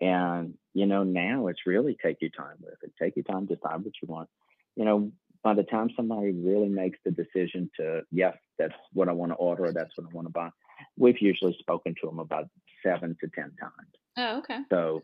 and 0.00 0.54
you 0.74 0.86
know, 0.86 1.02
now 1.02 1.48
it's 1.48 1.66
really 1.66 1.96
take 2.02 2.18
your 2.20 2.30
time 2.30 2.56
with 2.60 2.74
it. 2.82 2.92
Take 3.00 3.16
your 3.16 3.24
time, 3.24 3.46
decide 3.46 3.84
what 3.84 3.94
you 4.02 4.08
want. 4.08 4.28
You 4.76 4.84
know, 4.84 5.12
by 5.42 5.54
the 5.54 5.62
time 5.62 5.90
somebody 5.96 6.32
really 6.32 6.68
makes 6.68 6.98
the 7.04 7.10
decision 7.10 7.70
to 7.78 8.02
yes, 8.10 8.36
that's 8.58 8.74
what 8.92 9.08
I 9.08 9.12
want 9.12 9.32
to 9.32 9.36
order, 9.36 9.64
or 9.66 9.72
that's 9.72 9.90
what 9.96 10.06
I 10.10 10.14
want 10.14 10.28
to 10.28 10.32
buy, 10.32 10.50
we've 10.98 11.20
usually 11.20 11.56
spoken 11.58 11.94
to 12.00 12.06
them 12.08 12.18
about 12.18 12.48
seven 12.82 13.16
to 13.20 13.28
ten 13.34 13.52
times. 13.60 13.92
Oh, 14.18 14.38
okay. 14.38 14.58
So 14.70 15.02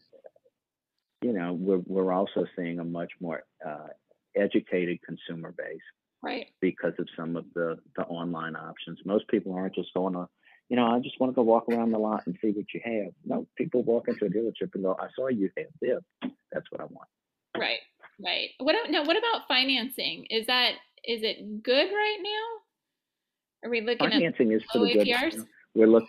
you 1.23 1.33
know, 1.33 1.53
we're, 1.53 1.83
we're 1.87 2.13
also 2.13 2.47
seeing 2.57 2.81
a 2.81 2.85
much 2.85 3.13
more 3.21 3.45
uh, 3.65 3.89
educated 4.37 4.99
consumer 5.07 5.55
base. 5.57 5.81
Right. 6.23 6.49
Because 6.61 6.93
of 6.99 7.09
some 7.17 7.37
of 7.37 7.45
the, 7.55 7.79
the 7.97 8.03
online 8.05 8.55
options. 8.55 8.99
Most 9.05 9.27
people 9.29 9.55
aren't 9.55 9.75
just 9.75 9.93
going 9.95 10.15
to, 10.15 10.29
you 10.69 10.77
know, 10.77 10.87
I 10.87 10.99
just 11.01 11.21
want 11.21 11.33
to 11.33 11.35
go 11.35 11.43
walk 11.43 11.69
around 11.71 11.91
the 11.91 11.99
lot 11.99 12.23
and 12.27 12.37
see 12.41 12.51
what 12.51 12.67
you 12.73 12.81
have. 12.85 13.13
No, 13.25 13.47
people 13.57 13.83
walk 13.83 14.09
into 14.09 14.25
a 14.25 14.29
dealership 14.29 14.75
and 14.75 14.85
go, 14.85 14.97
I 14.99 15.09
saw 15.15 15.29
you 15.29 15.51
have 15.57 15.67
this. 15.81 16.31
That's 16.51 16.67
what 16.71 16.81
I 16.81 16.85
want. 16.85 17.09
Right. 17.57 17.81
Right. 18.23 18.51
What 18.59 18.77
now? 18.91 19.05
What 19.05 19.17
about 19.17 19.49
financing? 19.49 20.27
Is 20.31 20.47
that 20.47 20.73
is 21.05 21.21
it 21.23 21.63
good 21.63 21.87
right 21.87 22.19
now? 22.23 23.67
Are 23.67 23.71
we 23.71 23.81
looking 23.81 24.11
financing 24.11 24.53
at 24.53 24.57
is 24.57 24.63
pretty 24.71 25.05
good. 25.05 25.47
We're 25.75 25.87
look 25.87 26.05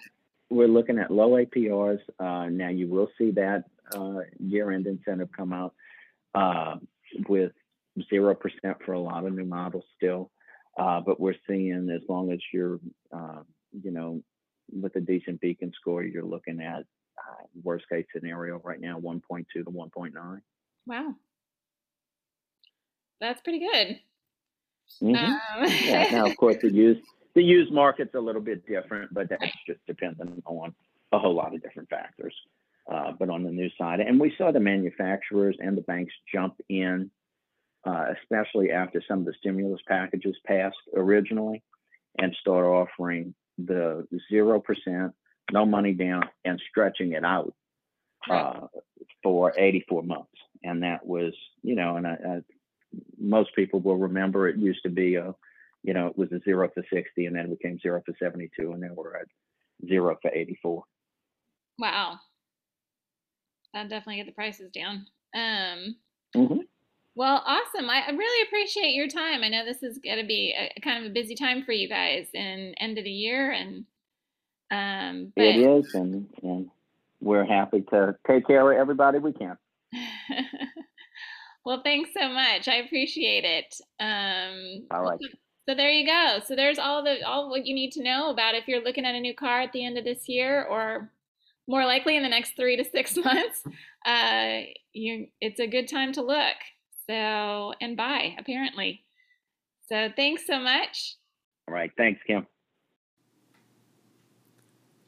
we're 0.50 0.68
looking 0.68 1.00
at 1.00 1.12
low 1.12 1.32
APRs. 1.32 2.00
Uh, 2.20 2.50
now 2.50 2.70
you 2.70 2.88
will 2.88 3.10
see 3.18 3.32
that 3.32 3.64
uh, 3.96 4.20
year-end 4.40 4.88
incentive 4.88 5.30
come 5.36 5.54
out 5.54 5.74
uh, 6.36 6.76
with 7.28 7.52
zero 8.10 8.36
percent 8.36 8.78
for 8.86 8.94
a 8.94 9.00
lot 9.00 9.26
of 9.26 9.34
new 9.34 9.46
models 9.46 9.86
still. 9.96 10.30
Uh, 10.78 11.00
but 11.00 11.20
we're 11.20 11.36
seeing 11.48 11.90
as 11.94 12.02
long 12.10 12.32
as 12.32 12.40
you're, 12.52 12.80
uh, 13.16 13.42
you 13.84 13.92
know, 13.92 14.22
with 14.82 14.96
a 14.96 15.02
decent 15.02 15.42
beacon 15.42 15.72
score, 15.80 16.04
you're 16.04 16.26
looking 16.26 16.62
at 16.62 16.80
uh, 16.80 17.44
worst 17.64 17.86
case 17.90 18.06
scenario 18.16 18.60
right 18.64 18.80
now 18.80 19.00
1.2 19.00 19.46
to 19.54 19.64
1.9. 19.66 20.42
Wow, 20.86 21.16
that's 23.22 23.42
pretty 23.42 23.60
good. 23.60 24.00
Mm-hmm. 25.02 25.64
Um. 25.64 25.70
yeah. 25.86 26.12
Now, 26.12 26.26
of 26.26 26.38
course, 26.38 26.58
the 26.62 26.72
used 26.72 27.02
the 27.36 27.44
used 27.44 27.72
market's 27.72 28.16
a 28.16 28.20
little 28.20 28.42
bit 28.42 28.66
different, 28.68 29.14
but 29.14 29.30
that's 29.30 29.46
just 29.66 29.80
dependent 29.88 30.44
on 30.46 30.74
a 31.12 31.20
whole 31.20 31.34
lot 31.34 31.56
of 31.56 31.62
different 31.62 31.90
factors 31.90 32.34
uh, 32.92 33.12
but 33.18 33.30
on 33.30 33.44
the 33.44 33.52
new 33.52 33.70
side. 33.78 34.00
And 34.00 34.20
we 34.20 34.34
saw 34.38 34.52
the 34.52 34.60
manufacturers 34.60 35.56
and 35.60 35.78
the 35.78 35.82
banks 35.82 36.14
jump 36.34 36.56
in, 36.70 37.12
uh, 37.86 38.08
especially 38.22 38.72
after 38.72 39.02
some 39.08 39.20
of 39.20 39.26
the 39.26 39.34
stimulus 39.40 39.82
packages 39.88 40.36
passed 40.46 40.78
originally, 40.96 41.64
and 42.18 42.36
start 42.40 42.66
offering 42.66 43.34
the 43.66 44.08
0%, 44.32 45.14
no 45.52 45.66
money 45.66 45.94
down, 45.94 46.24
and 46.46 46.62
stretching 46.70 47.14
it 47.14 47.24
out 47.24 47.54
uh, 48.30 48.68
for 49.22 49.54
84 49.58 50.04
months. 50.04 50.30
And 50.64 50.84
that 50.84 51.06
was, 51.06 51.34
you 51.62 51.76
know, 51.76 51.98
and 51.98 52.08
I, 52.08 52.12
I, 52.12 52.42
most 53.20 53.56
people 53.56 53.80
will 53.80 53.98
remember 53.98 54.48
it 54.48 54.58
used 54.58 54.84
to 54.84 54.90
be 54.90 55.16
a, 55.16 55.36
you 55.84 55.94
know, 55.94 56.08
it 56.08 56.18
was 56.18 56.32
a 56.32 56.40
zero 56.46 56.70
for 56.74 56.84
60 56.92 57.26
and 57.26 57.36
then 57.36 57.46
it 57.46 57.60
became 57.60 57.80
zero 57.80 58.02
for 58.06 58.14
72 58.18 58.72
and 58.72 58.82
then 58.82 58.96
we're 58.96 59.18
at 59.18 59.28
zero 59.88 60.18
for 60.22 60.32
84. 60.32 60.84
Wow 61.80 62.20
that 63.74 63.90
definitely 63.90 64.18
get 64.18 64.28
the 64.28 64.32
prices 64.32 64.72
down. 64.72 65.06
Um, 65.36 65.96
mm-hmm. 66.36 66.60
Well, 67.16 67.44
awesome. 67.46 67.90
I 67.90 68.10
really 68.10 68.48
appreciate 68.48 68.96
your 68.96 69.08
time. 69.08 69.44
I 69.44 69.50
know 69.50 69.64
this 69.66 69.84
is 69.84 70.00
going 70.00 70.18
to 70.18 70.26
be 70.26 70.56
a, 70.58 70.80
kind 70.82 71.06
of 71.06 71.12
a 71.12 71.14
busy 71.14 71.36
time 71.36 71.64
for 71.64 71.72
you 71.72 71.88
guys 71.88 72.26
and 72.34 72.74
end 72.80 72.98
of 72.98 73.04
the 73.04 73.12
year, 73.12 73.52
and 73.52 73.86
um, 74.72 75.32
but... 75.36 75.46
it 75.46 75.58
is, 75.58 75.94
and, 75.94 76.28
and 76.42 76.70
we're 77.22 77.46
happy 77.46 77.82
to 77.92 78.16
take 78.26 78.48
care 78.48 78.72
of 78.72 78.78
everybody 78.78 79.20
we 79.20 79.32
can. 79.32 79.58
well, 81.66 81.82
thanks 81.84 82.10
so 82.20 82.30
much. 82.30 82.68
I 82.68 82.78
appreciate 82.78 83.44
it. 83.46 83.76
Um, 84.00 84.88
all 84.90 85.04
right. 85.04 85.20
So 85.68 85.76
there 85.76 85.92
you 85.92 86.06
go. 86.06 86.40
So 86.46 86.56
there's 86.56 86.80
all 86.80 87.04
the 87.04 87.22
all 87.26 87.50
what 87.50 87.66
you 87.66 87.74
need 87.74 87.92
to 87.92 88.04
know 88.04 88.32
about 88.32 88.56
if 88.56 88.68
you're 88.68 88.84
looking 88.84 89.06
at 89.06 89.16
a 89.16 89.20
new 89.20 89.34
car 89.34 89.62
at 89.62 89.72
the 89.72 89.86
end 89.86 89.98
of 89.98 90.04
this 90.04 90.28
year 90.28 90.64
or 90.64 91.10
more 91.68 91.86
likely 91.86 92.18
in 92.18 92.24
the 92.24 92.30
next 92.30 92.58
three 92.58 92.76
to 92.76 92.84
six 92.84 93.16
months, 93.24 93.64
uh, 94.06 94.62
you 94.92 95.28
it's 95.40 95.60
a 95.60 95.68
good 95.68 95.88
time 95.88 96.12
to 96.14 96.22
look. 96.22 96.58
So 97.08 97.74
and 97.82 97.98
buy 97.98 98.36
apparently. 98.38 99.04
So 99.90 100.10
thanks 100.16 100.48
so 100.48 100.60
much. 100.60 101.18
All 101.68 101.74
right, 101.74 101.92
thanks, 101.98 102.22
Kim. 102.26 102.48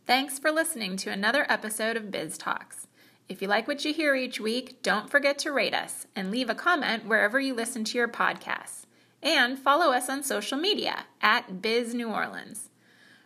Thanks 0.06 0.38
for 0.38 0.52
listening 0.52 0.98
to 0.98 1.10
another 1.10 1.46
episode 1.50 1.98
of 1.98 2.12
Biz 2.12 2.38
Talks. 2.38 2.88
If 3.28 3.42
you 3.42 3.48
like 3.48 3.68
what 3.68 3.84
you 3.84 3.92
hear 3.92 4.14
each 4.14 4.40
week, 4.40 4.84
don't 4.84 5.10
forget 5.10 5.40
to 5.40 5.52
rate 5.52 5.74
us 5.74 6.06
and 6.16 6.30
leave 6.30 6.50
a 6.50 6.56
comment 6.56 7.08
wherever 7.08 7.40
you 7.40 7.56
listen 7.56 7.84
to 7.86 7.98
your 7.98 8.08
podcasts. 8.08 8.84
And 9.24 9.58
follow 9.58 9.92
us 9.92 10.08
on 10.08 10.22
social 10.22 10.60
media 10.60 11.06
at 11.22 11.60
Biz 11.62 11.96
New 11.96 12.10
Orleans. 12.10 12.70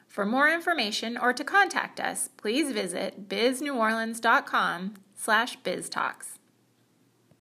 For 0.08 0.26
more 0.26 0.50
information 0.50 1.18
or 1.18 1.34
to 1.34 1.44
contact 1.44 2.00
us, 2.00 2.30
please 2.38 2.72
visit 2.72 3.28
bizneworleans.com 3.28 4.94
slash 5.16 5.60
biztalks. 5.60 6.39